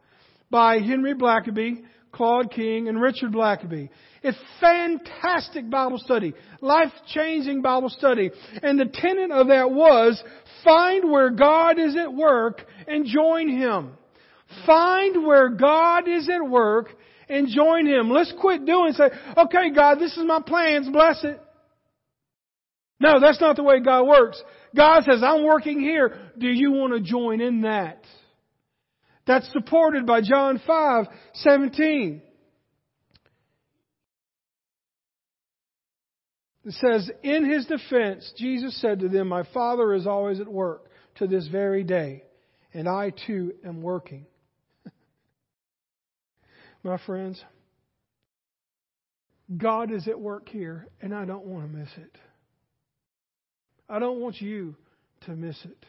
by 0.50 0.80
Henry 0.80 1.14
Blackaby, 1.14 1.84
Claude 2.12 2.52
King, 2.52 2.88
and 2.88 3.00
Richard 3.00 3.32
Blackaby. 3.32 3.90
It's 4.24 4.38
fantastic 4.62 5.70
Bible 5.70 5.98
study, 5.98 6.34
life-changing 6.62 7.62
Bible 7.62 7.90
study. 7.90 8.32
And 8.62 8.80
the 8.80 8.86
tenet 8.86 9.32
of 9.32 9.48
that 9.48 9.70
was 9.70 10.24
find 10.64 11.12
where 11.12 11.30
God 11.30 11.78
is 11.78 11.98
at 11.98 12.14
work 12.14 12.62
and 12.88 13.06
join 13.06 13.50
Him. 13.50 13.92
Find 14.66 15.26
where 15.26 15.50
God 15.50 16.08
is 16.08 16.30
at 16.30 16.50
work 16.50 16.90
and 17.28 17.50
join 17.50 17.86
Him. 17.86 18.10
Let's 18.10 18.34
quit 18.40 18.66
doing 18.66 18.94
say, 18.94 19.10
okay 19.38 19.72
God, 19.76 20.00
this 20.00 20.16
is 20.16 20.24
my 20.26 20.42
plans, 20.42 20.88
bless 20.90 21.22
it. 21.24 21.42
No, 23.02 23.20
that's 23.20 23.42
not 23.42 23.58
the 23.58 23.64
way 23.64 23.82
God 23.82 24.08
works. 24.08 24.42
God 24.74 25.04
says, 25.04 25.22
I'm 25.22 25.44
working 25.44 25.82
here. 25.82 26.18
Do 26.38 26.48
you 26.48 26.72
want 26.72 26.94
to 26.94 27.02
join 27.02 27.42
in 27.42 27.62
that? 27.62 28.02
That's 29.28 29.52
supported 29.52 30.06
by 30.06 30.22
John 30.22 30.62
5, 30.66 31.06
17. 31.34 32.22
It 36.66 36.74
says, 36.74 37.12
In 37.24 37.50
his 37.50 37.66
defense, 37.66 38.32
Jesus 38.38 38.80
said 38.80 39.00
to 39.00 39.10
them, 39.10 39.28
My 39.28 39.44
Father 39.54 39.94
is 39.94 40.08
always 40.08 40.40
at 40.40 40.48
work 40.48 40.90
to 41.16 41.28
this 41.28 41.48
very 41.48 41.84
day, 41.84 42.24
and 42.74 42.88
I 42.88 43.12
too 43.28 43.54
am 43.66 43.82
working. 43.82 44.26
My 46.84 46.98
friends, 47.06 47.44
God 49.56 49.92
is 49.92 50.08
at 50.08 50.20
work 50.20 50.48
here, 50.50 50.88
and 51.02 51.14
I 51.14 51.26
don't 51.26 51.46
want 51.46 51.70
to 51.70 51.78
miss 51.78 51.90
it. 51.98 52.18
I 53.90 54.00
don't 54.00 54.22
want 54.22 54.42
you 54.42 54.76
to 55.26 55.32
miss 55.32 55.58
it. 55.66 55.86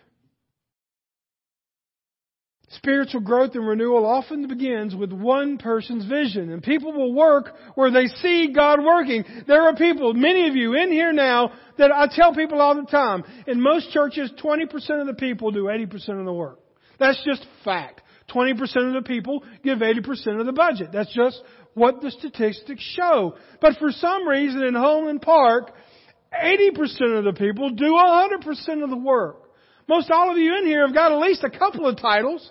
Spiritual 2.77 3.21
growth 3.21 3.55
and 3.55 3.67
renewal 3.67 4.07
often 4.07 4.49
begins 4.49 4.95
with 4.95 5.13
one 5.13 5.59
person's 5.59 6.07
vision, 6.07 6.51
and 6.51 6.63
people 6.63 6.93
will 6.93 7.15
work 7.15 7.55
where 7.75 7.91
they 7.91 8.07
see 8.07 8.53
God 8.55 8.83
working. 8.83 9.25
There 9.47 9.63
are 9.63 9.77
people, 9.77 10.13
many 10.15 10.49
of 10.49 10.57
you 10.57 10.75
in 10.75 10.91
here 10.91 11.13
now, 11.13 11.53
that 11.79 11.93
I 11.93 12.09
tell 12.11 12.35
people 12.35 12.61
all 12.61 12.75
the 12.75 12.91
time, 12.91 13.25
in 13.47 13.61
most 13.61 13.91
churches, 13.93 14.33
20% 14.43 15.01
of 15.01 15.07
the 15.07 15.15
people 15.15 15.51
do 15.51 15.65
80% 15.65 16.19
of 16.19 16.25
the 16.25 16.33
work. 16.33 16.59
That's 16.99 17.23
just 17.25 17.47
fact. 17.65 18.01
20% 18.35 18.53
of 18.61 18.95
the 18.95 19.07
people 19.07 19.45
give 19.63 19.79
80% 19.79 20.41
of 20.41 20.47
the 20.47 20.53
budget. 20.53 20.91
That's 20.93 21.13
just 21.13 21.43
what 21.75 22.01
the 22.01 22.11
statistics 22.11 22.83
show. 22.83 23.37
But 23.61 23.77
for 23.79 23.93
some 23.93 24.27
reason 24.27 24.63
in 24.63 24.75
Homeland 24.75 25.23
Park, 25.23 25.73
80% 26.33 27.19
of 27.19 27.25
the 27.25 27.35
people 27.37 27.71
do 27.71 27.93
100% 27.93 28.83
of 28.83 28.91
the 28.91 28.97
work. 28.97 29.43
Most 29.89 30.11
all 30.11 30.31
of 30.31 30.39
you 30.39 30.57
in 30.57 30.67
here 30.67 30.87
have 30.87 30.95
got 30.95 31.13
at 31.13 31.19
least 31.19 31.45
a 31.45 31.51
couple 31.51 31.87
of 31.87 31.99
titles. 31.99 32.51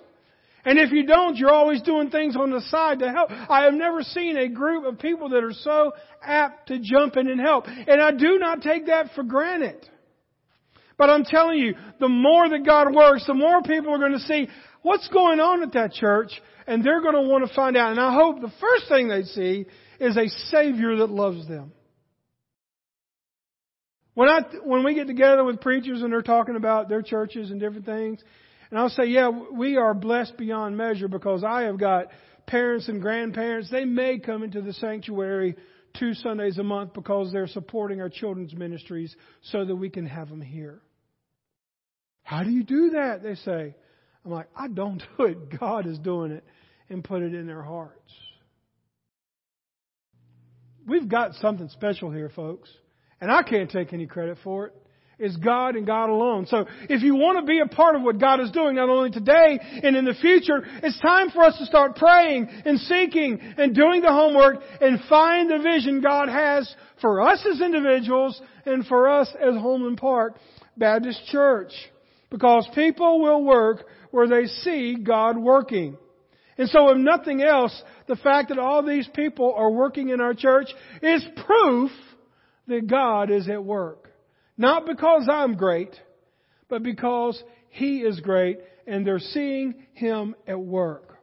And 0.65 0.79
if 0.79 0.91
you 0.91 1.05
don't, 1.05 1.35
you're 1.35 1.51
always 1.51 1.81
doing 1.81 2.09
things 2.09 2.35
on 2.37 2.51
the 2.51 2.61
side 2.61 2.99
to 2.99 3.11
help. 3.11 3.29
I 3.31 3.63
have 3.63 3.73
never 3.73 4.01
seen 4.01 4.37
a 4.37 4.47
group 4.47 4.85
of 4.85 4.97
people 4.97 5.29
that 5.29 5.43
are 5.43 5.51
so 5.51 5.91
apt 6.21 6.69
to 6.69 6.79
jump 6.79 7.17
in 7.17 7.27
and 7.27 7.39
help. 7.39 7.65
And 7.67 8.01
I 8.01 8.11
do 8.11 8.37
not 8.39 8.61
take 8.61 8.87
that 8.87 9.11
for 9.13 9.23
granted. 9.23 9.89
But 10.97 11.09
I'm 11.09 11.25
telling 11.25 11.59
you, 11.59 11.75
the 11.99 12.07
more 12.07 12.47
that 12.47 12.65
God 12.65 12.93
works, 12.93 13.25
the 13.27 13.33
more 13.33 13.61
people 13.61 13.93
are 13.93 13.97
going 13.97 14.13
to 14.13 14.19
see 14.19 14.47
what's 14.83 15.07
going 15.09 15.39
on 15.39 15.63
at 15.63 15.73
that 15.73 15.91
church, 15.93 16.31
and 16.65 16.83
they're 16.83 17.01
going 17.01 17.15
to 17.15 17.21
want 17.21 17.47
to 17.47 17.53
find 17.53 17.75
out. 17.75 17.91
And 17.91 17.99
I 17.99 18.13
hope 18.13 18.39
the 18.39 18.53
first 18.61 18.87
thing 18.87 19.09
they 19.09 19.23
see 19.23 19.65
is 19.99 20.15
a 20.15 20.27
Savior 20.49 20.97
that 20.97 21.09
loves 21.09 21.47
them. 21.47 21.73
When 24.13 24.29
I, 24.29 24.41
when 24.63 24.83
we 24.83 24.93
get 24.93 25.07
together 25.07 25.43
with 25.43 25.59
preachers 25.59 26.03
and 26.03 26.13
they're 26.13 26.21
talking 26.21 26.55
about 26.55 26.87
their 26.87 27.01
churches 27.01 27.49
and 27.49 27.59
different 27.59 27.85
things, 27.85 28.19
and 28.73 28.79
I'll 28.79 28.89
say, 28.89 29.05
yeah, 29.05 29.29
we 29.29 29.77
are 29.77 29.93
blessed 29.93 30.35
beyond 30.35 30.75
measure 30.75 31.07
because 31.07 31.43
I 31.43 31.65
have 31.65 31.79
got 31.79 32.07
parents 32.47 32.87
and 32.87 32.99
grandparents. 33.03 33.69
They 33.69 33.85
may 33.85 34.17
come 34.17 34.41
into 34.41 34.63
the 34.63 34.73
sanctuary 34.73 35.55
two 35.99 36.15
Sundays 36.15 36.57
a 36.57 36.63
month 36.63 36.95
because 36.95 37.31
they're 37.31 37.45
supporting 37.45 38.01
our 38.01 38.09
children's 38.09 38.51
ministries 38.55 39.15
so 39.43 39.63
that 39.63 39.75
we 39.75 39.91
can 39.91 40.07
have 40.07 40.27
them 40.27 40.41
here. 40.41 40.81
How 42.23 42.43
do 42.43 42.49
you 42.49 42.63
do 42.63 42.89
that? 42.95 43.21
They 43.21 43.35
say. 43.35 43.75
I'm 44.25 44.31
like, 44.31 44.47
I 44.55 44.69
don't 44.69 45.03
do 45.19 45.25
it. 45.25 45.59
God 45.59 45.85
is 45.85 45.99
doing 45.99 46.31
it 46.31 46.43
and 46.89 47.03
put 47.03 47.21
it 47.21 47.35
in 47.35 47.45
their 47.45 47.61
hearts. 47.61 48.11
We've 50.87 51.07
got 51.07 51.35
something 51.35 51.69
special 51.69 52.09
here, 52.09 52.31
folks. 52.35 52.71
And 53.21 53.31
I 53.31 53.43
can't 53.43 53.69
take 53.69 53.93
any 53.93 54.07
credit 54.07 54.39
for 54.43 54.65
it. 54.65 54.73
It's 55.23 55.37
God 55.37 55.77
and 55.77 55.85
God 55.85 56.09
alone. 56.09 56.47
So 56.47 56.65
if 56.89 57.01
you 57.01 57.15
want 57.15 57.39
to 57.39 57.45
be 57.45 57.61
a 57.61 57.65
part 57.65 57.95
of 57.95 58.01
what 58.01 58.19
God 58.19 58.41
is 58.41 58.51
doing, 58.51 58.75
not 58.75 58.89
only 58.89 59.09
today 59.09 59.57
and 59.81 59.95
in 59.95 60.03
the 60.03 60.15
future, 60.15 60.65
it's 60.83 60.99
time 60.99 61.29
for 61.29 61.43
us 61.43 61.57
to 61.59 61.65
start 61.65 61.95
praying 61.95 62.49
and 62.65 62.77
seeking 62.77 63.39
and 63.57 63.73
doing 63.73 64.01
the 64.01 64.11
homework 64.11 64.57
and 64.81 64.99
find 65.07 65.49
the 65.49 65.59
vision 65.59 66.01
God 66.01 66.27
has 66.27 66.75
for 66.99 67.21
us 67.21 67.45
as 67.49 67.61
individuals 67.61 68.41
and 68.65 68.85
for 68.85 69.07
us 69.07 69.33
as 69.41 69.55
Homeland 69.55 69.97
Park 69.97 70.35
Baptist 70.75 71.25
Church. 71.27 71.71
Because 72.29 72.67
people 72.75 73.21
will 73.21 73.45
work 73.45 73.85
where 74.11 74.27
they 74.27 74.47
see 74.47 74.97
God 75.01 75.37
working. 75.37 75.95
And 76.57 76.67
so 76.67 76.89
if 76.89 76.97
nothing 76.97 77.41
else, 77.41 77.81
the 78.09 78.17
fact 78.17 78.49
that 78.49 78.59
all 78.59 78.85
these 78.85 79.07
people 79.15 79.53
are 79.55 79.71
working 79.71 80.09
in 80.09 80.19
our 80.19 80.33
church 80.33 80.67
is 81.01 81.23
proof 81.45 81.91
that 82.67 82.87
God 82.87 83.31
is 83.31 83.47
at 83.47 83.63
work. 83.63 84.02
Not 84.57 84.85
because 84.85 85.27
I'm 85.31 85.55
great, 85.55 85.95
but 86.69 86.83
because 86.83 87.41
He 87.69 87.99
is 87.99 88.19
great 88.19 88.59
and 88.85 89.05
they're 89.05 89.19
seeing 89.19 89.75
Him 89.93 90.35
at 90.47 90.59
work. 90.59 91.17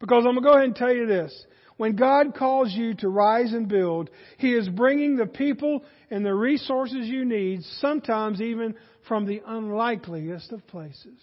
Because 0.00 0.24
I'm 0.26 0.34
going 0.34 0.36
to 0.36 0.42
go 0.42 0.52
ahead 0.52 0.64
and 0.64 0.76
tell 0.76 0.92
you 0.92 1.06
this. 1.06 1.46
When 1.76 1.96
God 1.96 2.34
calls 2.36 2.72
you 2.72 2.94
to 2.96 3.08
rise 3.08 3.52
and 3.52 3.68
build, 3.68 4.10
He 4.38 4.52
is 4.54 4.68
bringing 4.68 5.16
the 5.16 5.26
people 5.26 5.84
and 6.10 6.24
the 6.24 6.34
resources 6.34 7.06
you 7.06 7.24
need, 7.24 7.62
sometimes 7.80 8.40
even 8.40 8.74
from 9.08 9.26
the 9.26 9.42
unlikeliest 9.46 10.52
of 10.52 10.66
places. 10.66 11.18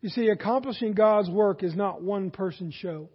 You 0.00 0.08
see, 0.08 0.28
accomplishing 0.28 0.94
God's 0.94 1.28
work 1.28 1.62
is 1.62 1.74
not 1.74 2.02
one 2.02 2.30
person 2.30 2.70
show. 2.70 3.10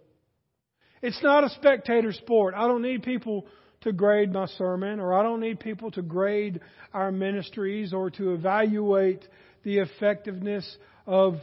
It's 1.06 1.22
not 1.22 1.44
a 1.44 1.50
spectator 1.50 2.12
sport. 2.12 2.54
I 2.56 2.66
don't 2.66 2.82
need 2.82 3.04
people 3.04 3.46
to 3.82 3.92
grade 3.92 4.32
my 4.32 4.46
sermon, 4.46 4.98
or 4.98 5.14
I 5.14 5.22
don't 5.22 5.38
need 5.38 5.60
people 5.60 5.92
to 5.92 6.02
grade 6.02 6.58
our 6.92 7.12
ministries 7.12 7.92
or 7.92 8.10
to 8.10 8.34
evaluate 8.34 9.24
the 9.62 9.78
effectiveness 9.78 10.76
of, 11.06 11.36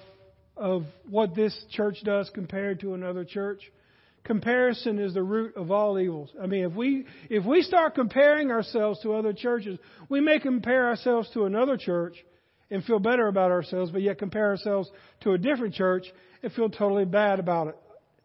of 0.57 0.83
what 1.09 1.33
this 1.33 1.57
church 1.71 1.99
does 2.03 2.29
compared 2.33 2.81
to 2.81 2.93
another 2.93 3.23
church. 3.23 3.61
Comparison 4.25 4.99
is 4.99 5.13
the 5.13 5.23
root 5.23 5.55
of 5.55 5.71
all 5.71 5.97
evils. 5.97 6.29
I 6.41 6.45
mean, 6.45 6.65
if 6.65 6.73
we, 6.73 7.05
if 7.29 7.45
we 7.45 7.61
start 7.61 7.95
comparing 7.95 8.51
ourselves 8.51 8.99
to 9.03 9.13
other 9.13 9.31
churches, 9.31 9.79
we 10.09 10.19
may 10.19 10.39
compare 10.39 10.89
ourselves 10.89 11.29
to 11.35 11.45
another 11.45 11.77
church 11.77 12.17
and 12.69 12.83
feel 12.83 12.99
better 12.99 13.29
about 13.29 13.51
ourselves, 13.51 13.91
but 13.91 14.01
yet 14.01 14.17
compare 14.17 14.49
ourselves 14.49 14.91
to 15.21 15.31
a 15.31 15.37
different 15.37 15.73
church 15.73 16.03
and 16.41 16.51
feel 16.51 16.69
totally 16.69 17.05
bad 17.05 17.39
about 17.39 17.67
it. 17.69 17.77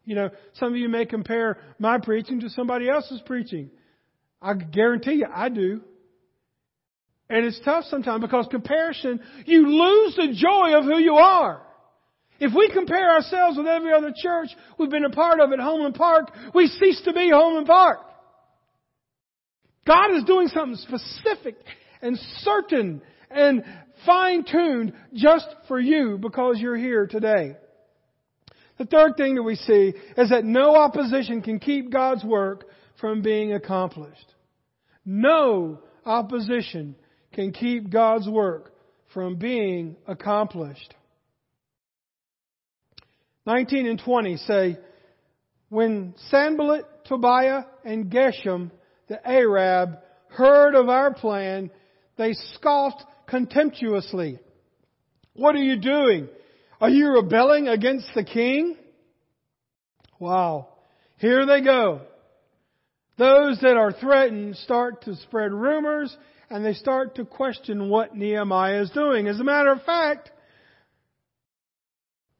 You 0.09 0.15
know, 0.15 0.31
some 0.53 0.69
of 0.69 0.75
you 0.75 0.89
may 0.89 1.05
compare 1.05 1.59
my 1.77 1.99
preaching 1.99 2.39
to 2.39 2.49
somebody 2.49 2.89
else's 2.89 3.21
preaching. 3.27 3.69
I 4.41 4.55
guarantee 4.55 5.17
you, 5.17 5.27
I 5.31 5.49
do. 5.49 5.81
And 7.29 7.45
it's 7.45 7.59
tough 7.63 7.85
sometimes 7.91 8.19
because 8.19 8.47
comparison, 8.49 9.19
you 9.45 9.67
lose 9.67 10.15
the 10.15 10.33
joy 10.33 10.75
of 10.75 10.85
who 10.85 10.97
you 10.97 11.13
are. 11.13 11.61
If 12.39 12.55
we 12.55 12.71
compare 12.73 13.07
ourselves 13.17 13.55
with 13.55 13.67
every 13.67 13.93
other 13.93 14.11
church 14.19 14.49
we've 14.79 14.89
been 14.89 15.05
a 15.05 15.11
part 15.11 15.41
of 15.41 15.51
at 15.51 15.59
Homeland 15.59 15.93
Park, 15.93 16.31
we 16.55 16.65
cease 16.65 16.99
to 17.05 17.13
be 17.13 17.29
Homeland 17.29 17.67
Park. 17.67 17.99
God 19.85 20.15
is 20.15 20.23
doing 20.23 20.47
something 20.47 20.77
specific 20.77 21.55
and 22.01 22.17
certain 22.39 23.03
and 23.29 23.63
fine 24.07 24.43
tuned 24.43 24.93
just 25.13 25.45
for 25.67 25.79
you 25.79 26.17
because 26.19 26.57
you're 26.59 26.75
here 26.75 27.05
today. 27.05 27.57
The 28.79 28.85
third 28.85 29.17
thing 29.17 29.35
that 29.35 29.43
we 29.43 29.55
see 29.55 29.93
is 30.17 30.29
that 30.29 30.45
no 30.45 30.75
opposition 30.77 31.41
can 31.41 31.59
keep 31.59 31.91
God's 31.91 32.23
work 32.23 32.63
from 32.99 33.21
being 33.21 33.53
accomplished. 33.53 34.33
No 35.05 35.79
opposition 36.05 36.95
can 37.33 37.51
keep 37.51 37.91
God's 37.91 38.27
work 38.27 38.71
from 39.13 39.35
being 39.35 39.97
accomplished. 40.07 40.95
19 43.45 43.85
and 43.85 43.99
20 43.99 44.37
say, 44.37 44.77
When 45.67 46.13
Sanballat, 46.29 46.85
Tobiah, 47.05 47.63
and 47.83 48.09
Geshem, 48.09 48.71
the 49.09 49.27
Arab, 49.27 49.97
heard 50.29 50.75
of 50.75 50.87
our 50.87 51.13
plan, 51.13 51.69
they 52.17 52.31
scoffed 52.53 53.03
contemptuously. 53.27 54.39
What 55.33 55.55
are 55.55 55.63
you 55.63 55.77
doing? 55.81 56.29
Are 56.81 56.89
you 56.89 57.09
rebelling 57.09 57.67
against 57.67 58.07
the 58.15 58.23
king? 58.23 58.77
Wow. 60.17 60.69
Here 61.17 61.45
they 61.45 61.61
go. 61.61 62.01
Those 63.17 63.59
that 63.61 63.75
are 63.75 63.91
threatened 63.91 64.55
start 64.57 65.03
to 65.03 65.15
spread 65.17 65.51
rumors 65.51 66.15
and 66.49 66.63
they 66.63 66.73
start 66.73 67.15
to 67.15 67.25
question 67.25 67.89
what 67.89 68.15
Nehemiah 68.15 68.81
is 68.81 68.89
doing. 68.91 69.27
As 69.27 69.39
a 69.39 69.43
matter 69.43 69.71
of 69.71 69.83
fact, 69.83 70.31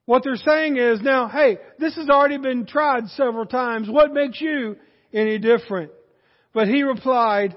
what 0.06 0.24
they're 0.24 0.38
saying 0.38 0.78
is 0.78 1.02
now, 1.02 1.28
hey, 1.28 1.58
this 1.78 1.96
has 1.96 2.10
already 2.10 2.38
been 2.38 2.66
tried 2.66 3.10
several 3.10 3.46
times. 3.46 3.90
What 3.90 4.14
makes 4.14 4.40
you 4.40 4.78
any 5.14 5.38
different? 5.38 5.92
But 6.54 6.68
he 6.68 6.82
replied 6.84 7.56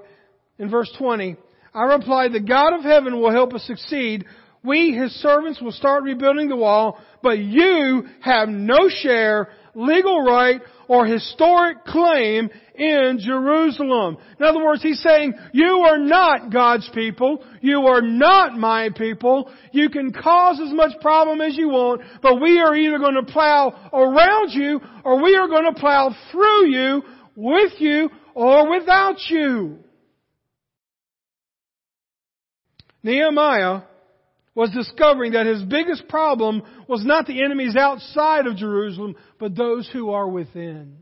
in 0.59 0.69
verse 0.69 0.93
20, 0.99 1.37
I 1.73 1.83
replied, 1.85 2.33
the 2.33 2.41
God 2.41 2.75
of 2.75 2.83
heaven 2.83 3.21
will 3.21 3.31
help 3.31 3.55
us 3.55 3.63
succeed 3.63 4.27
we, 4.65 4.93
his 4.93 5.13
servants, 5.21 5.61
will 5.61 5.73
start 5.73 6.05
rebuilding 6.05 6.49
the 6.49 6.57
wall, 6.57 6.99
but 7.23 7.39
you 7.39 8.05
have 8.21 8.49
no 8.49 8.89
share, 8.89 9.49
legal 9.75 10.23
right, 10.23 10.61
or 10.87 11.05
historic 11.05 11.85
claim 11.85 12.49
in 12.75 13.19
Jerusalem. 13.21 14.19
In 14.39 14.45
other 14.45 14.63
words, 14.63 14.83
he's 14.83 15.03
saying, 15.03 15.35
you 15.53 15.85
are 15.87 15.99
not 15.99 16.53
God's 16.53 16.89
people. 16.95 17.45
You 17.61 17.87
are 17.87 18.03
not 18.03 18.57
my 18.57 18.91
people. 18.97 19.51
You 19.73 19.89
can 19.89 20.13
cause 20.13 20.61
as 20.61 20.73
much 20.73 20.93
problem 21.01 21.41
as 21.41 21.57
you 21.57 21.69
want, 21.69 22.03
but 22.23 22.41
we 22.41 22.61
are 22.61 22.77
either 22.77 22.99
going 22.99 23.15
to 23.15 23.33
plow 23.33 23.91
around 23.93 24.51
you 24.51 24.81
or 25.05 25.23
we 25.23 25.35
are 25.35 25.49
going 25.49 25.73
to 25.75 25.81
plow 25.81 26.15
through 26.31 26.67
you 26.69 27.03
with 27.35 27.73
you 27.79 28.11
or 28.35 28.71
without 28.71 29.17
you. 29.29 29.79
Nehemiah 33.03 33.83
was 34.55 34.71
discovering 34.71 35.33
that 35.33 35.47
his 35.47 35.63
biggest 35.63 36.09
problem 36.09 36.63
was 36.89 37.05
not 37.05 37.27
the 37.27 37.43
enemies 37.43 37.77
outside 37.77 38.47
of 38.47 38.57
Jerusalem, 38.57 39.15
but 39.39 39.57
those 39.57 39.89
who 39.93 40.11
are 40.11 40.29
within. 40.29 40.99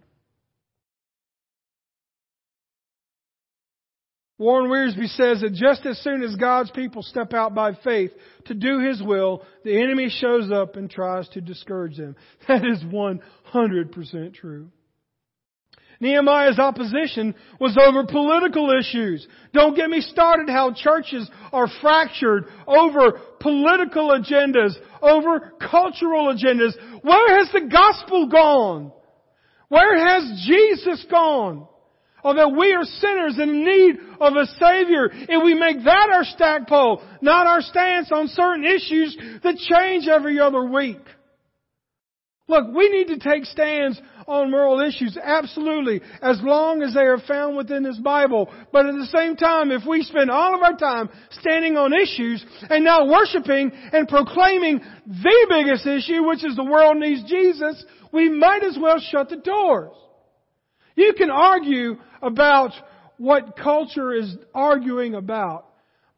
Warren 4.40 4.70
Wiersbe 4.70 5.06
says 5.16 5.42
that 5.42 5.52
just 5.52 5.84
as 5.84 5.98
soon 6.02 6.22
as 6.22 6.34
God's 6.36 6.70
people 6.70 7.02
step 7.02 7.34
out 7.34 7.54
by 7.54 7.74
faith 7.84 8.10
to 8.46 8.54
do 8.54 8.78
His 8.78 9.02
will, 9.02 9.44
the 9.64 9.78
enemy 9.82 10.08
shows 10.08 10.50
up 10.50 10.76
and 10.76 10.90
tries 10.90 11.28
to 11.30 11.42
discourage 11.42 11.98
them. 11.98 12.16
That 12.48 12.64
is 12.64 12.82
100% 12.82 14.34
true. 14.34 14.70
Nehemiah's 16.00 16.58
opposition 16.58 17.34
was 17.60 17.76
over 17.78 18.06
political 18.06 18.70
issues. 18.70 19.26
Don't 19.52 19.76
get 19.76 19.90
me 19.90 20.00
started 20.00 20.48
how 20.48 20.72
churches 20.72 21.30
are 21.52 21.68
fractured 21.82 22.46
over 22.66 23.20
political 23.38 24.08
agendas, 24.08 24.74
over 25.02 25.52
cultural 25.60 26.34
agendas. 26.34 26.72
Where 27.02 27.38
has 27.38 27.52
the 27.52 27.68
gospel 27.70 28.28
gone? 28.28 28.92
Where 29.68 29.98
has 29.98 30.46
Jesus 30.46 31.04
gone? 31.10 31.66
Or 32.24 32.34
that 32.34 32.54
we 32.58 32.72
are 32.72 32.84
sinners 32.84 33.38
in 33.38 33.64
need 33.64 33.96
of 34.20 34.34
a 34.36 34.46
Savior. 34.58 35.10
If 35.12 35.44
we 35.44 35.54
make 35.54 35.84
that 35.84 36.10
our 36.12 36.24
stackpole, 36.24 37.02
not 37.20 37.46
our 37.46 37.60
stance 37.60 38.10
on 38.12 38.28
certain 38.28 38.64
issues 38.64 39.16
that 39.42 39.56
change 39.56 40.08
every 40.08 40.40
other 40.40 40.64
week. 40.64 41.00
Look, 42.50 42.74
we 42.74 42.88
need 42.88 43.06
to 43.06 43.18
take 43.18 43.44
stands 43.44 44.00
on 44.26 44.50
moral 44.50 44.80
issues, 44.80 45.16
absolutely, 45.22 46.00
as 46.20 46.40
long 46.42 46.82
as 46.82 46.94
they 46.94 47.02
are 47.02 47.20
found 47.20 47.56
within 47.56 47.84
this 47.84 47.98
Bible. 47.98 48.52
But 48.72 48.86
at 48.86 48.96
the 48.96 49.06
same 49.06 49.36
time, 49.36 49.70
if 49.70 49.82
we 49.88 50.02
spend 50.02 50.32
all 50.32 50.56
of 50.56 50.60
our 50.60 50.76
time 50.76 51.10
standing 51.30 51.76
on 51.76 51.92
issues 51.92 52.44
and 52.68 52.84
not 52.84 53.06
worshiping 53.06 53.70
and 53.92 54.08
proclaiming 54.08 54.80
the 55.06 55.46
biggest 55.48 55.86
issue, 55.86 56.26
which 56.26 56.44
is 56.44 56.56
the 56.56 56.64
world 56.64 56.96
needs 56.96 57.22
Jesus, 57.30 57.84
we 58.12 58.28
might 58.28 58.64
as 58.64 58.76
well 58.76 58.98
shut 58.98 59.28
the 59.28 59.36
doors. 59.36 59.94
You 60.96 61.12
can 61.16 61.30
argue 61.30 61.98
about 62.20 62.72
what 63.16 63.56
culture 63.56 64.12
is 64.12 64.36
arguing 64.52 65.14
about. 65.14 65.66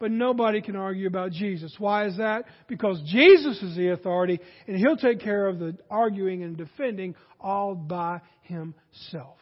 But 0.03 0.11
nobody 0.11 0.61
can 0.61 0.75
argue 0.75 1.07
about 1.07 1.31
Jesus. 1.31 1.73
Why 1.79 2.09
is 2.09 2.17
that? 2.17 2.47
Because 2.67 3.01
Jesus 3.07 3.63
is 3.63 3.77
the 3.77 3.93
authority 3.93 4.41
and 4.67 4.77
He'll 4.77 4.97
take 4.97 5.21
care 5.21 5.47
of 5.47 5.61
the 5.61 5.77
arguing 5.89 6.43
and 6.43 6.57
defending 6.57 7.15
all 7.41 7.77
by 7.77 8.21
Himself. 8.41 9.39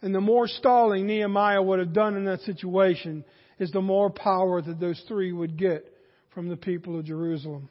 And 0.00 0.14
the 0.14 0.20
more 0.20 0.46
stalling 0.46 1.08
Nehemiah 1.08 1.60
would 1.60 1.80
have 1.80 1.92
done 1.92 2.16
in 2.16 2.26
that 2.26 2.42
situation 2.42 3.24
is 3.58 3.72
the 3.72 3.82
more 3.82 4.10
power 4.10 4.62
that 4.62 4.78
those 4.78 5.02
three 5.08 5.32
would 5.32 5.58
get 5.58 5.92
from 6.34 6.48
the 6.48 6.56
people 6.56 6.96
of 6.96 7.04
Jerusalem. 7.04 7.68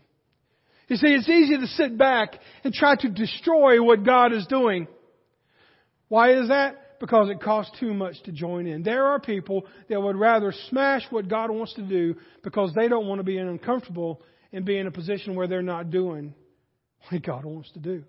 You 0.90 0.98
see, 0.98 1.08
it's 1.08 1.30
easy 1.30 1.58
to 1.58 1.68
sit 1.68 1.98
back 1.98 2.34
and 2.66 2.74
try 2.74 2.98
to 2.98 3.08
destroy 3.08 3.82
what 3.82 4.04
God 4.04 4.34
is 4.34 4.46
doing. 4.48 4.90
Why 6.10 6.34
is 6.34 6.50
that? 6.50 6.84
Because 7.00 7.30
it 7.30 7.42
costs 7.42 7.78
too 7.80 7.94
much 7.94 8.22
to 8.24 8.32
join 8.32 8.66
in. 8.66 8.82
There 8.82 9.06
are 9.06 9.20
people 9.20 9.66
that 9.90 10.02
would 10.02 10.16
rather 10.16 10.54
smash 10.70 11.04
what 11.12 11.28
God 11.28 11.52
wants 11.52 11.74
to 11.76 11.84
do 11.84 12.16
because 12.44 12.74
they 12.74 12.88
don't 12.88 13.08
want 13.08 13.20
to 13.20 13.24
be 13.24 13.38
uncomfortable 13.38 14.22
and 14.52 14.66
be 14.66 14.78
in 14.78 14.88
a 14.88 14.92
position 14.92 15.36
where 15.36 15.48
they're 15.48 15.62
not 15.62 15.92
doing 15.92 16.34
what 17.10 17.22
God 17.24 17.46
wants 17.46 17.72
to 17.74 17.80
do. 17.80 18.04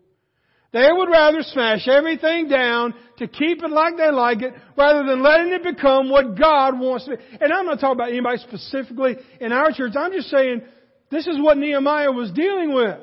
They 0.71 0.89
would 0.91 1.09
rather 1.09 1.43
smash 1.43 1.89
everything 1.89 2.49
down 2.49 2.95
to 3.19 3.27
keep 3.27 3.63
it 3.63 3.71
like 3.71 3.97
they 3.97 4.11
like 4.11 4.43
it 4.43 4.53
rather 4.77 5.05
than 5.05 5.23
letting 5.23 5.53
it 5.53 5.63
become 5.63 6.11
what 6.11 6.39
God 6.39 6.79
wants 6.79 7.07
to. 7.07 7.17
be. 7.17 7.23
And 7.41 7.53
I'm 7.53 7.65
not 7.65 7.81
talking 7.81 7.97
about 7.97 8.11
anybody 8.11 8.39
specifically 8.39 9.17
in 9.41 9.53
our 9.53 9.73
church. 9.73 9.93
I'm 9.97 10.13
just 10.13 10.29
saying 10.29 10.63
this 11.11 11.27
is 11.27 11.39
what 11.41 11.57
Nehemiah 11.57 12.13
was 12.13 12.31
dealing 12.33 12.75
with. 12.75 12.99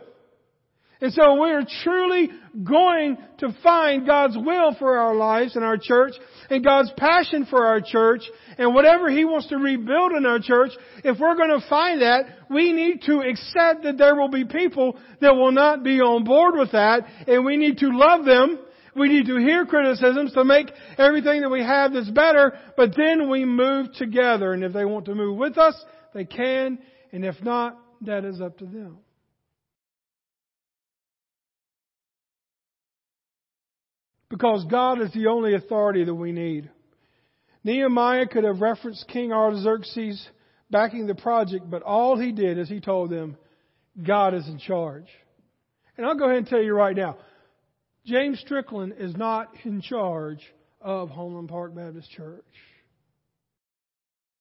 And 1.02 1.12
so 1.12 1.42
we 1.42 1.52
are 1.52 1.66
truly 1.84 2.30
going 2.64 3.18
to 3.40 3.56
find 3.62 4.06
God's 4.06 4.38
will 4.38 4.76
for 4.80 4.98
our 4.98 5.14
lives 5.14 5.56
and 5.56 5.66
our 5.66 5.78
church 5.78 6.14
and 6.50 6.64
God's 6.64 6.92
passion 6.98 7.46
for 7.46 7.66
our 7.66 7.82
church 7.82 8.22
and 8.58 8.74
whatever 8.74 9.10
He 9.10 9.26
wants 9.26 9.48
to 9.48 9.58
rebuild 9.58 10.14
in 10.14 10.26
our 10.26 10.40
church. 10.40 10.72
If 11.04 11.20
we're 11.20 11.36
going 11.36 11.60
to 11.60 11.68
find 11.68 12.02
that, 12.02 12.26
we 12.50 12.72
need 12.72 13.02
to 13.04 13.20
accept 13.20 13.84
that 13.84 13.98
there 13.98 14.16
will 14.16 14.30
be 14.30 14.46
people 14.46 14.98
that 15.20 15.36
will 15.36 15.52
not 15.52 15.84
be 15.84 16.00
on 16.00 16.24
board 16.24 16.56
with 16.56 16.72
that 16.72 17.06
and 17.28 17.44
we 17.44 17.58
need 17.58 17.80
to 17.80 17.90
love 17.90 18.26
them. 18.26 18.60
We 18.96 19.10
need 19.10 19.26
to 19.26 19.38
hear 19.38 19.66
criticisms 19.66 20.32
to 20.34 20.46
make 20.46 20.72
everything 20.98 21.42
that 21.42 21.50
we 21.50 21.62
have 21.62 21.92
that's 21.92 22.10
better, 22.10 22.58
but 22.78 22.96
then 22.96 23.30
we 23.30 23.44
move 23.44 23.92
together. 23.94 24.54
And 24.54 24.64
if 24.64 24.72
they 24.72 24.86
want 24.86 25.06
to 25.06 25.16
move 25.16 25.38
with 25.38 25.58
us, 25.58 25.76
they 26.14 26.24
can. 26.24 26.80
And 27.12 27.26
if 27.26 27.36
not, 27.44 27.78
that 28.02 28.24
is 28.24 28.40
up 28.40 28.58
to 28.60 28.66
them. 28.66 29.00
Because 34.30 34.66
God 34.66 35.02
is 35.02 35.12
the 35.14 35.28
only 35.28 35.54
authority 35.54 36.04
that 36.04 36.16
we 36.16 36.32
need. 36.32 36.70
Nehemiah 37.64 38.28
could 38.28 38.44
have 38.44 38.62
referenced 38.62 39.08
King 39.08 39.32
Artaxerxes 39.32 40.28
backing 40.70 41.08
the 41.08 41.16
project, 41.16 41.70
but 41.70 41.84
all 41.84 42.18
he 42.18 42.32
did 42.32 42.58
is 42.58 42.70
he 42.70 42.80
told 42.80 43.10
them, 43.10 43.38
God 44.02 44.34
is 44.34 44.48
in 44.48 44.60
charge. 44.60 45.08
And 45.98 46.06
I'll 46.06 46.18
go 46.18 46.26
ahead 46.26 46.38
and 46.38 46.48
tell 46.48 46.62
you 46.62 46.74
right 46.74 46.96
now, 46.96 47.18
James 48.06 48.40
Strickland 48.40 48.94
is 49.00 49.16
not 49.16 49.50
in 49.64 49.82
charge 49.82 50.42
of 50.82 51.10
Homeland 51.10 51.50
Park 51.50 51.76
Baptist 51.76 52.12
Church. 52.12 52.44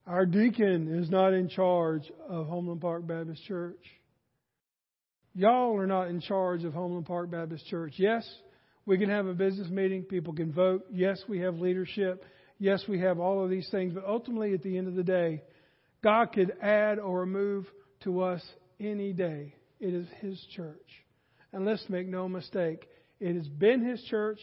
Our 0.07 0.27
deacon 0.27 0.95
is 1.03 1.09
not 1.09 1.33
in 1.33 1.49
charge 1.49 2.03
of 2.29 2.47
Homeland 2.47 2.83
Park 2.83 3.07
Baptist 3.07 3.43
Church. 3.45 3.81
Y'all 5.35 5.79
are 5.79 5.87
not 5.87 6.09
in 6.09 6.21
charge 6.21 6.65
of 6.65 6.75
Homeland 6.75 7.07
Park 7.07 7.31
Baptist 7.31 7.67
Church. 7.67 7.95
Yes, 7.97 8.29
we 8.87 8.99
can 8.99 9.09
have 9.09 9.27
a 9.27 9.35
business 9.35 9.69
meeting. 9.71 10.03
People 10.03 10.33
can 10.35 10.53
vote. 10.53 10.85
Yes, 10.91 11.23
we 11.29 11.41
have 11.41 11.59
leadership. 11.59 12.25
Yes, 12.59 12.85
we 12.89 13.01
have 13.01 13.19
all 13.19 13.43
of 13.43 13.51
these 13.51 13.69
things. 13.71 13.93
But 13.95 14.05
ultimately, 14.05 14.55
at 14.55 14.63
the 14.63 14.77
end 14.77 14.89
of 14.89 14.95
the 14.95 15.03
day, 15.03 15.43
God 16.03 16.33
could 16.33 16.53
add 16.61 16.99
or 16.99 17.21
remove 17.21 17.67
to 18.05 18.23
us 18.23 18.43
any 18.79 19.13
day. 19.13 19.55
It 19.81 19.95
is 19.95 20.07
His 20.21 20.39
church. 20.55 20.87
And 21.53 21.65
let's 21.65 21.85
make 21.89 22.09
no 22.09 22.29
mistake, 22.29 22.89
it 23.21 23.37
has 23.37 23.47
been 23.47 23.85
His 23.85 24.03
church 24.05 24.41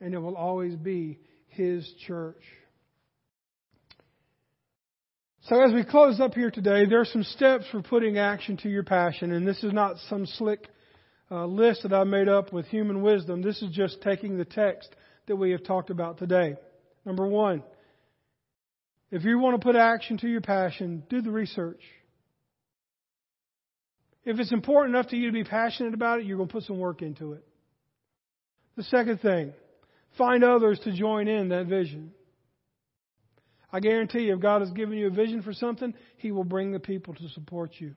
and 0.00 0.14
it 0.14 0.18
will 0.18 0.36
always 0.36 0.74
be 0.76 1.18
His 1.48 1.88
church. 2.06 2.42
So 5.48 5.60
as 5.60 5.72
we 5.72 5.84
close 5.84 6.20
up 6.20 6.34
here 6.34 6.50
today, 6.50 6.86
there 6.86 7.00
are 7.00 7.04
some 7.04 7.24
steps 7.24 7.64
for 7.72 7.82
putting 7.82 8.16
action 8.16 8.56
to 8.58 8.68
your 8.68 8.84
passion, 8.84 9.32
and 9.32 9.46
this 9.46 9.62
is 9.64 9.72
not 9.72 9.96
some 10.08 10.24
slick 10.24 10.68
uh, 11.32 11.46
list 11.46 11.84
that 11.84 11.94
I 11.94 12.04
made 12.04 12.28
up 12.28 12.52
with 12.52 12.66
human 12.66 13.00
wisdom. 13.00 13.40
This 13.40 13.62
is 13.62 13.70
just 13.70 14.02
taking 14.02 14.36
the 14.36 14.44
text 14.44 14.94
that 15.26 15.36
we 15.36 15.52
have 15.52 15.64
talked 15.64 15.88
about 15.88 16.18
today. 16.18 16.56
Number 17.06 17.26
one, 17.26 17.62
if 19.10 19.24
you 19.24 19.38
want 19.38 19.58
to 19.58 19.64
put 19.64 19.74
action 19.74 20.18
to 20.18 20.28
your 20.28 20.42
passion, 20.42 21.04
do 21.08 21.22
the 21.22 21.30
research. 21.30 21.80
If 24.24 24.38
it's 24.38 24.52
important 24.52 24.94
enough 24.94 25.08
to 25.08 25.16
you 25.16 25.26
to 25.26 25.32
be 25.32 25.44
passionate 25.44 25.94
about 25.94 26.20
it, 26.20 26.26
you're 26.26 26.36
going 26.36 26.48
to 26.48 26.52
put 26.52 26.64
some 26.64 26.78
work 26.78 27.00
into 27.00 27.32
it. 27.32 27.44
The 28.76 28.84
second 28.84 29.20
thing, 29.20 29.52
find 30.18 30.44
others 30.44 30.80
to 30.84 30.92
join 30.92 31.28
in 31.28 31.48
that 31.48 31.66
vision. 31.66 32.12
I 33.72 33.80
guarantee 33.80 34.24
you, 34.24 34.34
if 34.34 34.40
God 34.40 34.60
has 34.60 34.70
given 34.70 34.98
you 34.98 35.06
a 35.06 35.10
vision 35.10 35.42
for 35.42 35.54
something, 35.54 35.94
He 36.18 36.30
will 36.30 36.44
bring 36.44 36.72
the 36.72 36.78
people 36.78 37.14
to 37.14 37.28
support 37.30 37.72
you. 37.78 37.96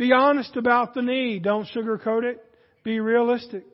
Be 0.00 0.14
honest 0.14 0.56
about 0.56 0.94
the 0.94 1.02
need. 1.02 1.42
Don't 1.42 1.68
sugarcoat 1.76 2.24
it. 2.24 2.42
Be 2.84 3.00
realistic. 3.00 3.66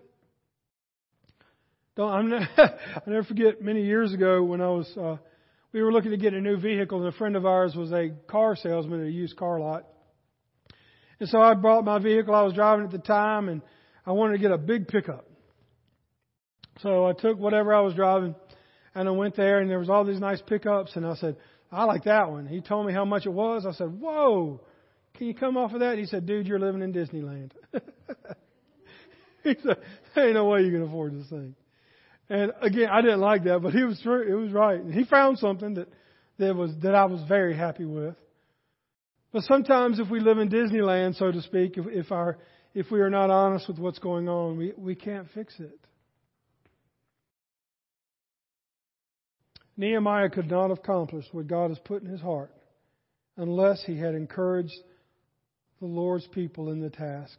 Don't, 1.94 2.10
I'm 2.12 2.28
not, 2.28 2.48
I 2.58 3.00
never 3.06 3.22
forget 3.22 3.62
many 3.62 3.84
years 3.84 4.12
ago 4.12 4.42
when 4.42 4.60
I 4.60 4.70
was, 4.70 4.92
uh, 5.00 5.18
we 5.70 5.80
were 5.84 5.92
looking 5.92 6.10
to 6.10 6.16
get 6.16 6.34
a 6.34 6.40
new 6.40 6.56
vehicle, 6.56 6.98
and 6.98 7.14
a 7.14 7.16
friend 7.16 7.36
of 7.36 7.46
ours 7.46 7.76
was 7.76 7.92
a 7.92 8.10
car 8.26 8.56
salesman 8.56 9.02
at 9.02 9.06
a 9.06 9.10
used 9.12 9.36
car 9.36 9.60
lot. 9.60 9.86
And 11.20 11.28
so 11.28 11.38
I 11.38 11.54
brought 11.54 11.84
my 11.84 12.00
vehicle 12.00 12.34
I 12.34 12.42
was 12.42 12.54
driving 12.54 12.86
at 12.86 12.90
the 12.90 12.98
time, 12.98 13.48
and 13.48 13.62
I 14.04 14.10
wanted 14.10 14.32
to 14.32 14.38
get 14.40 14.50
a 14.50 14.58
big 14.58 14.88
pickup. 14.88 15.30
So 16.80 17.06
I 17.06 17.12
took 17.12 17.38
whatever 17.38 17.72
I 17.72 17.82
was 17.82 17.94
driving, 17.94 18.34
and 18.96 19.08
I 19.08 19.12
went 19.12 19.36
there 19.36 19.60
and 19.60 19.70
there 19.70 19.78
was 19.78 19.90
all 19.90 20.04
these 20.04 20.18
nice 20.18 20.42
pickups 20.44 20.96
and 20.96 21.06
I 21.06 21.14
said, 21.14 21.36
I 21.70 21.84
like 21.84 22.04
that 22.04 22.30
one. 22.30 22.46
He 22.46 22.62
told 22.62 22.86
me 22.86 22.92
how 22.92 23.04
much 23.04 23.26
it 23.26 23.32
was. 23.32 23.64
I 23.64 23.72
said, 23.72 24.00
whoa, 24.00 24.60
can 25.16 25.26
you 25.26 25.35
come 25.35 25.57
off 25.57 25.72
of 25.72 25.81
that? 25.81 25.92
And 25.92 26.00
He 26.00 26.07
said, 26.07 26.26
dude, 26.26 26.46
you're 26.46 26.59
living 26.59 26.83
in 26.83 26.92
Disneyland. 26.92 27.52
he 29.42 29.55
said, 29.62 29.76
there 30.14 30.26
ain't 30.26 30.35
no 30.35 30.46
way 30.46 30.62
you 30.62 30.70
can 30.70 30.83
afford 30.83 31.18
this 31.18 31.29
thing. 31.29 31.55
And 32.29 32.52
again, 32.61 32.88
I 32.90 33.02
didn't 33.02 33.20
like 33.20 33.44
that, 33.44 33.61
but 33.62 33.72
he 33.72 33.85
was 33.85 34.00
true. 34.02 34.26
It 34.26 34.35
was 34.35 34.52
right. 34.52 34.81
And 34.81 34.92
he 34.92 35.05
found 35.05 35.38
something 35.38 35.74
that, 35.74 35.88
that 36.38 36.57
was, 36.57 36.72
that 36.83 36.94
I 36.94 37.05
was 37.05 37.22
very 37.29 37.57
happy 37.57 37.85
with. 37.85 38.16
But 39.33 39.44
sometimes 39.44 40.00
if 40.00 40.11
we 40.11 40.20
live 40.20 40.38
in 40.38 40.48
Disneyland, 40.48 41.16
so 41.16 41.31
to 41.31 41.42
speak, 41.42 41.76
if, 41.76 41.87
if 41.87 42.11
our, 42.11 42.38
if 42.74 42.90
we 42.90 43.00
are 43.00 43.11
not 43.11 43.31
honest 43.31 43.68
with 43.68 43.79
what's 43.79 43.98
going 43.98 44.29
on, 44.29 44.57
we, 44.57 44.72
we 44.76 44.94
can't 44.94 45.29
fix 45.35 45.55
it. 45.59 45.79
Nehemiah 49.76 50.31
could 50.31 50.50
not 50.50 50.70
have 50.70 50.79
accomplished 50.79 51.29
what 51.33 51.46
God 51.46 51.70
has 51.70 51.79
put 51.81 52.02
in 52.02 52.09
his 52.09 52.20
heart 52.20 52.50
unless 53.37 53.83
he 53.85 53.96
had 53.98 54.14
encouraged 54.14 54.74
the 55.80 55.86
Lord's 55.86 56.26
people 56.28 56.70
in 56.70 56.80
the 56.80 56.90
task. 56.90 57.38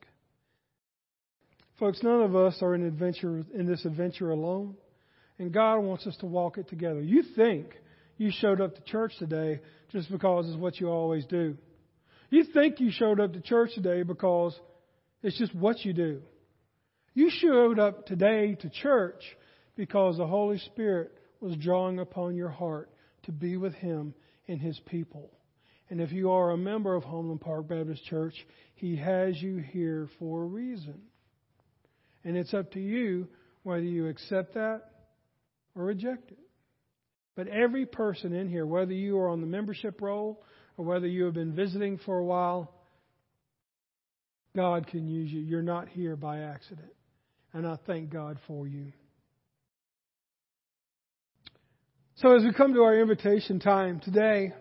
Folks, 1.79 2.01
none 2.01 2.21
of 2.21 2.35
us 2.35 2.57
are 2.61 2.73
in 2.73 2.83
adventure 2.83 3.43
in 3.53 3.67
this 3.67 3.85
adventure 3.85 4.31
alone, 4.31 4.75
and 5.37 5.53
God 5.53 5.79
wants 5.79 6.07
us 6.07 6.17
to 6.17 6.25
walk 6.25 6.57
it 6.57 6.67
together. 6.67 7.01
You 7.01 7.23
think 7.35 7.67
you 8.17 8.31
showed 8.31 8.61
up 8.61 8.75
to 8.75 8.81
church 8.81 9.13
today 9.19 9.59
just 9.91 10.11
because 10.11 10.47
it's 10.47 10.57
what 10.57 10.79
you 10.79 10.89
always 10.89 11.25
do. 11.25 11.55
You 12.29 12.45
think 12.53 12.79
you 12.79 12.91
showed 12.91 13.19
up 13.19 13.33
to 13.33 13.41
church 13.41 13.71
today 13.75 14.03
because 14.03 14.59
it's 15.21 15.37
just 15.37 15.53
what 15.55 15.85
you 15.85 15.93
do. 15.93 16.21
You 17.13 17.29
showed 17.31 17.79
up 17.79 18.05
today 18.05 18.55
to 18.55 18.69
church 18.69 19.23
because 19.75 20.17
the 20.17 20.27
Holy 20.27 20.57
Spirit 20.59 21.11
was 21.39 21.55
drawing 21.57 21.99
upon 21.99 22.35
your 22.35 22.49
heart 22.49 22.89
to 23.23 23.31
be 23.31 23.57
with 23.57 23.73
Him 23.75 24.13
and 24.47 24.59
His 24.59 24.79
people. 24.85 25.31
And 25.89 26.01
if 26.01 26.11
you 26.11 26.31
are 26.31 26.51
a 26.51 26.57
member 26.57 26.95
of 26.95 27.03
Homeland 27.03 27.41
Park 27.41 27.67
Baptist 27.67 28.03
Church, 28.05 28.35
He 28.75 28.97
has 28.97 29.41
you 29.41 29.57
here 29.57 30.09
for 30.19 30.43
a 30.43 30.45
reason. 30.45 31.01
And 32.23 32.35
it's 32.35 32.53
up 32.53 32.73
to 32.73 32.79
you 32.79 33.27
whether 33.63 33.83
you 33.83 34.07
accept 34.07 34.53
that 34.55 34.83
or 35.75 35.85
reject 35.85 36.31
it. 36.31 36.39
But 37.35 37.47
every 37.47 37.85
person 37.85 38.33
in 38.33 38.49
here, 38.49 38.65
whether 38.65 38.93
you 38.93 39.17
are 39.19 39.29
on 39.29 39.41
the 39.41 39.47
membership 39.47 40.01
roll 40.01 40.43
or 40.75 40.85
whether 40.85 41.07
you 41.07 41.25
have 41.25 41.35
been 41.35 41.55
visiting 41.55 41.99
for 41.99 42.17
a 42.17 42.25
while, 42.25 42.73
God 44.55 44.87
can 44.87 45.07
use 45.07 45.31
you. 45.31 45.39
You're 45.39 45.61
not 45.61 45.87
here 45.87 46.15
by 46.15 46.39
accident. 46.39 46.91
And 47.53 47.65
I 47.65 47.77
thank 47.85 48.09
God 48.09 48.39
for 48.47 48.67
you. 48.67 48.91
So 52.15 52.35
as 52.35 52.43
we 52.43 52.51
come 52.51 52.73
to 52.73 52.81
our 52.81 52.99
invitation 52.99 53.59
time 53.59 53.99
today, 53.99 54.53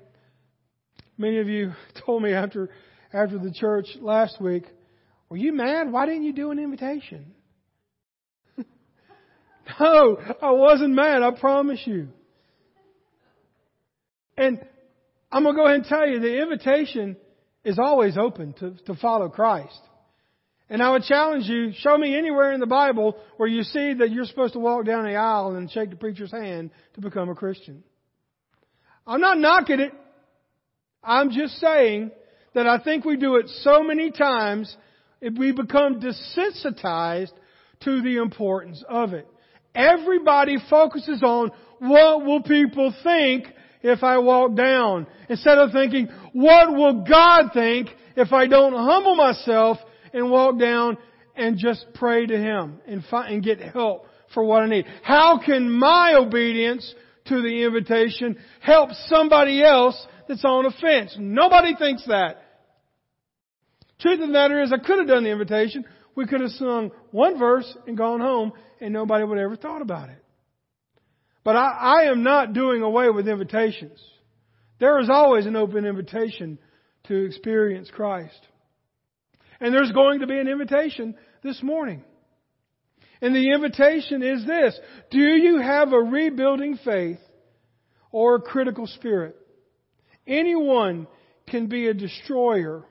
many 1.19 1.39
of 1.39 1.49
you 1.49 1.73
told 2.07 2.23
me 2.23 2.33
after 2.33 2.71
after 3.13 3.39
the 3.39 3.53
church 3.53 3.87
last 4.01 4.41
week, 4.41 4.65
were 5.29 5.37
you 5.37 5.53
mad? 5.53 5.91
Why 5.91 6.07
didn't 6.07 6.25
you 6.25 6.33
do 6.33 6.51
an 6.51 6.59
invitation? 6.59 7.35
no, 9.81 10.19
I 10.43 10.51
wasn't 10.51 10.95
mad, 10.95 11.23
I 11.23 11.31
promise 11.33 11.81
you. 11.85 12.09
And 14.37 14.61
I'm 15.33 15.43
going 15.43 15.55
to 15.55 15.61
go 15.61 15.67
ahead 15.67 15.77
and 15.77 15.85
tell 15.87 16.07
you 16.07 16.21
the 16.21 16.43
invitation 16.43 17.17
is 17.65 17.79
always 17.79 18.19
open 18.19 18.53
to, 18.55 18.73
to 18.87 18.95
follow 18.97 19.29
Christ. 19.29 19.81
And 20.69 20.83
I 20.83 20.91
would 20.91 21.05
challenge 21.05 21.47
you, 21.47 21.73
show 21.79 21.97
me 21.97 22.17
anywhere 22.17 22.53
in 22.53 22.61
the 22.61 22.67
Bible 22.67 23.17
where 23.37 23.49
you 23.49 23.63
see 23.63 23.95
that 23.95 24.11
you're 24.11 24.25
supposed 24.25 24.53
to 24.55 24.59
walk 24.59 24.85
down 24.85 25.05
the 25.05 25.15
aisle 25.15 25.55
and 25.55 25.71
shake 25.71 25.91
the 25.91 25.97
preacher's 25.97 26.33
hand 26.33 26.71
to 26.95 27.01
become 27.01 27.29
a 27.29 27.35
Christian. 27.35 27.83
I'm 29.07 29.21
not 29.21 29.39
knocking 29.39 29.81
it. 29.81 29.93
I'm 31.07 31.31
just 31.31 31.59
saying 31.59 32.11
that 32.55 32.67
I 32.67 32.79
think 32.83 33.05
we 33.05 33.17
do 33.17 33.37
it 33.37 33.49
so 33.61 33.83
many 33.83 34.11
times, 34.11 34.77
we 35.23 35.53
become 35.53 36.01
desensitized 36.01 37.33
to 37.85 38.03
the 38.03 38.17
importance 38.17 38.83
of 38.89 39.13
it. 39.13 39.27
Everybody 39.75 40.57
focuses 40.69 41.23
on 41.23 41.51
what 41.79 42.25
will 42.25 42.43
people 42.43 42.95
think 43.03 43.47
if 43.83 44.03
I 44.03 44.19
walk 44.19 44.57
down 44.57 45.07
instead 45.29 45.59
of 45.59 45.71
thinking, 45.73 46.09
what 46.33 46.73
will 46.75 47.05
God 47.05 47.51
think 47.53 47.89
if 48.17 48.33
I 48.33 48.47
don't 48.47 48.73
humble 48.73 49.15
myself 49.15 49.79
and 50.13 50.31
walk 50.31 50.59
down 50.59 50.97
and 51.37 51.59
just 51.59 51.87
pray 51.95 52.27
to 52.27 52.37
Him 52.37 52.81
and 52.87 53.05
find, 53.05 53.35
and 53.35 53.45
get 53.45 53.61
help 53.61 54.07
for 54.33 54.43
what 54.43 54.63
I 54.63 54.67
need. 54.67 54.87
How 55.03 55.39
can 55.45 55.71
my 55.71 56.15
obedience 56.15 56.95
to 57.27 57.43
the 57.43 57.65
invitation 57.65 58.39
help 58.61 58.91
somebody 59.07 59.63
else 59.63 60.07
that's 60.29 60.45
on 60.45 60.67
a 60.67 60.71
fence? 60.71 61.17
Nobody 61.19 61.75
thinks 61.75 62.05
that. 62.07 62.43
Truth 64.01 64.21
of 64.21 64.27
the 64.29 64.33
matter 64.33 64.63
is, 64.63 64.73
I 64.73 64.79
could 64.79 64.99
have 64.99 65.09
done 65.09 65.25
the 65.25 65.31
invitation. 65.31 65.85
We 66.15 66.27
could 66.27 66.41
have 66.41 66.51
sung 66.51 66.91
one 67.11 67.39
verse 67.39 67.77
and 67.87 67.97
gone 67.97 68.21
home, 68.21 68.53
and 68.81 68.93
nobody 68.93 69.25
would 69.25 69.39
have 69.39 69.45
ever 69.45 69.57
thought 69.57 69.83
about 69.83 70.09
it. 70.11 70.23
But 71.45 71.57
I, 71.57 71.69
I 71.69 72.11
am 72.11 72.23
not 72.23 72.53
doing 72.53 72.83
away 72.83 73.09
with 73.09 73.29
invitations. 73.29 74.01
There 74.81 74.99
is 75.01 75.09
always 75.09 75.47
an 75.47 75.57
open 75.57 75.87
invitation 75.87 76.59
to 77.05 77.25
experience 77.25 77.91
Christ. 77.91 78.39
And 79.61 79.73
there's 79.73 79.93
going 79.93 80.21
to 80.21 80.27
be 80.27 80.39
an 80.39 80.49
invitation 80.49 81.15
this 81.43 81.63
morning. 81.63 82.03
And 83.23 83.35
the 83.35 83.53
invitation 83.53 84.23
is 84.23 84.45
this. 84.47 84.79
Do 85.11 85.19
you 85.19 85.61
have 85.61 85.93
a 85.93 85.99
rebuilding 85.99 86.79
faith 86.85 87.21
or 88.11 88.37
a 88.37 88.43
critical 88.43 88.87
spirit? 88.87 89.37
Anyone 90.27 91.07
can 91.49 91.69
be 91.69 91.87
a 91.87 91.95
destroyer, 91.95 92.85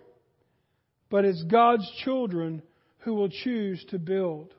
but 1.10 1.26
it's 1.26 1.44
God's 1.44 1.90
children 2.04 2.62
who 3.00 3.14
will 3.14 3.30
choose 3.30 3.84
to 3.90 4.00
build. 4.00 4.54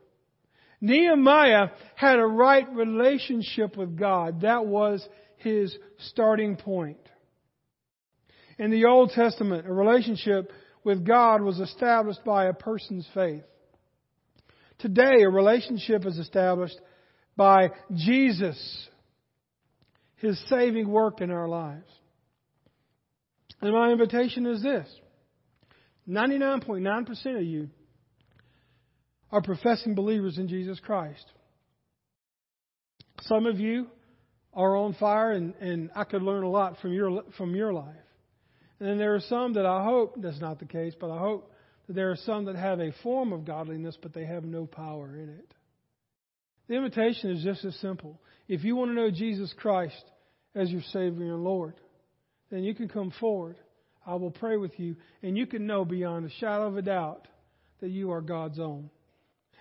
Nehemiah 0.80 1.68
had 1.94 2.18
a 2.18 2.26
right 2.26 2.70
relationship 2.72 3.76
with 3.76 3.98
God. 3.98 4.42
That 4.42 4.66
was 4.66 5.06
his 5.38 5.76
starting 6.10 6.56
point. 6.56 6.98
In 8.58 8.70
the 8.70 8.86
Old 8.86 9.10
Testament, 9.10 9.66
a 9.66 9.72
relationship 9.72 10.50
with 10.84 11.04
God 11.04 11.42
was 11.42 11.58
established 11.58 12.24
by 12.24 12.46
a 12.46 12.52
person's 12.52 13.06
faith. 13.12 13.42
Today, 14.78 15.22
a 15.22 15.28
relationship 15.28 16.06
is 16.06 16.18
established 16.18 16.78
by 17.36 17.70
Jesus, 17.94 18.88
His 20.16 20.42
saving 20.48 20.88
work 20.88 21.20
in 21.20 21.30
our 21.30 21.48
lives. 21.48 21.90
And 23.60 23.72
my 23.72 23.90
invitation 23.90 24.46
is 24.46 24.62
this 24.62 24.88
99.9% 26.08 27.36
of 27.36 27.42
you 27.42 27.68
are 29.30 29.42
professing 29.42 29.94
believers 29.94 30.38
in 30.38 30.48
Jesus 30.48 30.78
Christ. 30.80 31.24
Some 33.22 33.46
of 33.46 33.58
you 33.58 33.88
are 34.52 34.76
on 34.76 34.94
fire, 34.94 35.32
and, 35.32 35.54
and 35.60 35.90
I 35.94 36.04
could 36.04 36.22
learn 36.22 36.44
a 36.44 36.48
lot 36.48 36.78
from 36.80 36.92
your, 36.92 37.22
from 37.36 37.54
your 37.54 37.72
life. 37.72 37.94
And 38.78 38.88
then 38.88 38.98
there 38.98 39.14
are 39.14 39.20
some 39.20 39.54
that 39.54 39.66
I 39.66 39.84
hope 39.84 40.14
that's 40.18 40.40
not 40.40 40.58
the 40.58 40.66
case, 40.66 40.94
but 40.98 41.10
I 41.10 41.18
hope 41.18 41.50
that 41.86 41.94
there 41.94 42.10
are 42.10 42.16
some 42.16 42.44
that 42.44 42.56
have 42.56 42.80
a 42.80 42.92
form 43.02 43.32
of 43.32 43.44
godliness, 43.44 43.96
but 44.00 44.12
they 44.12 44.26
have 44.26 44.44
no 44.44 44.66
power 44.66 45.16
in 45.16 45.30
it. 45.30 45.54
The 46.68 46.74
invitation 46.74 47.30
is 47.30 47.42
just 47.42 47.64
as 47.64 47.74
simple. 47.76 48.20
If 48.48 48.64
you 48.64 48.76
want 48.76 48.90
to 48.90 48.94
know 48.94 49.10
Jesus 49.10 49.52
Christ 49.56 50.04
as 50.54 50.70
your 50.70 50.82
Savior 50.92 51.34
and 51.34 51.44
Lord, 51.44 51.74
then 52.50 52.62
you 52.62 52.74
can 52.74 52.88
come 52.88 53.12
forward. 53.18 53.56
I 54.06 54.14
will 54.14 54.30
pray 54.30 54.56
with 54.56 54.78
you, 54.78 54.96
and 55.22 55.36
you 55.36 55.46
can 55.46 55.66
know 55.66 55.84
beyond 55.84 56.26
a 56.26 56.30
shadow 56.30 56.66
of 56.68 56.76
a 56.76 56.82
doubt 56.82 57.26
that 57.80 57.90
you 57.90 58.12
are 58.12 58.20
God's 58.20 58.58
own. 58.58 58.90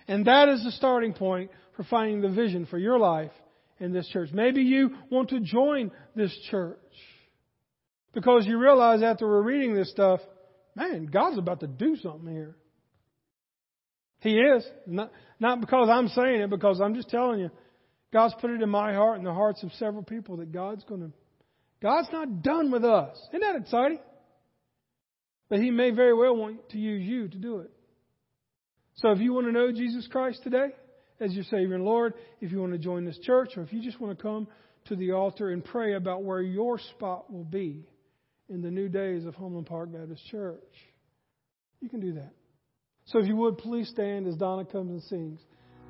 And 0.08 0.26
that 0.26 0.48
is 0.48 0.62
the 0.62 0.70
starting 0.72 1.12
point 1.12 1.50
for 1.76 1.84
finding 1.84 2.20
the 2.20 2.28
vision 2.28 2.66
for 2.66 2.78
your 2.78 2.98
life 2.98 3.32
in 3.80 3.92
this 3.92 4.08
church. 4.08 4.30
Maybe 4.32 4.62
you 4.62 4.90
want 5.10 5.30
to 5.30 5.40
join 5.40 5.90
this 6.14 6.36
church. 6.50 6.78
Because 8.14 8.46
you 8.46 8.58
realize 8.58 9.02
after 9.02 9.26
we're 9.26 9.42
reading 9.42 9.74
this 9.74 9.90
stuff, 9.90 10.20
man, 10.74 11.06
God's 11.06 11.38
about 11.38 11.60
to 11.60 11.66
do 11.66 11.96
something 11.96 12.32
here. 12.32 12.56
He 14.20 14.38
is. 14.38 14.64
Not, 14.86 15.12
not 15.38 15.60
because 15.60 15.88
I'm 15.90 16.08
saying 16.08 16.40
it, 16.40 16.50
because 16.50 16.80
I'm 16.80 16.94
just 16.94 17.10
telling 17.10 17.40
you, 17.40 17.50
God's 18.12 18.34
put 18.40 18.50
it 18.50 18.62
in 18.62 18.70
my 18.70 18.94
heart 18.94 19.18
and 19.18 19.26
the 19.26 19.34
hearts 19.34 19.62
of 19.62 19.72
several 19.72 20.02
people 20.02 20.38
that 20.38 20.52
God's 20.52 20.84
going 20.84 21.00
to, 21.02 21.10
God's 21.82 22.08
not 22.12 22.42
done 22.42 22.70
with 22.70 22.84
us. 22.84 23.16
Isn't 23.30 23.40
that 23.40 23.56
exciting? 23.56 23.98
But 25.48 25.60
He 25.60 25.70
may 25.70 25.90
very 25.90 26.14
well 26.14 26.36
want 26.36 26.70
to 26.70 26.78
use 26.78 27.02
you 27.02 27.28
to 27.28 27.38
do 27.38 27.58
it. 27.58 27.70
So 28.96 29.10
if 29.10 29.20
you 29.20 29.32
want 29.32 29.46
to 29.46 29.52
know 29.52 29.70
Jesus 29.72 30.08
Christ 30.10 30.42
today 30.42 30.68
as 31.20 31.32
your 31.32 31.44
Savior 31.44 31.74
and 31.74 31.84
Lord, 31.84 32.14
if 32.40 32.50
you 32.50 32.60
want 32.60 32.72
to 32.72 32.78
join 32.78 33.04
this 33.04 33.18
church, 33.18 33.50
or 33.56 33.62
if 33.62 33.72
you 33.72 33.82
just 33.82 34.00
want 34.00 34.16
to 34.16 34.22
come 34.22 34.48
to 34.86 34.96
the 34.96 35.12
altar 35.12 35.50
and 35.50 35.64
pray 35.64 35.94
about 35.94 36.22
where 36.22 36.40
your 36.40 36.78
spot 36.78 37.32
will 37.32 37.44
be, 37.44 37.84
in 38.48 38.62
the 38.62 38.70
new 38.70 38.88
days 38.88 39.24
of 39.24 39.34
Homeland 39.34 39.66
Park 39.66 39.92
Baptist 39.92 40.24
Church. 40.26 40.60
You 41.80 41.88
can 41.88 42.00
do 42.00 42.14
that. 42.14 42.32
So 43.06 43.18
if 43.18 43.26
you 43.26 43.36
would, 43.36 43.58
please 43.58 43.88
stand 43.88 44.26
as 44.26 44.36
Donna 44.36 44.64
comes 44.64 44.90
and 44.90 45.02
sings 45.02 45.40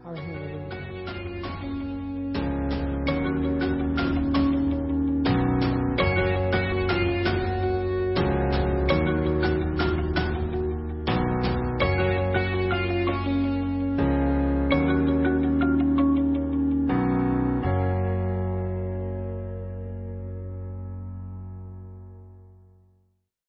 our 0.05 0.16
hymn 0.16 1.05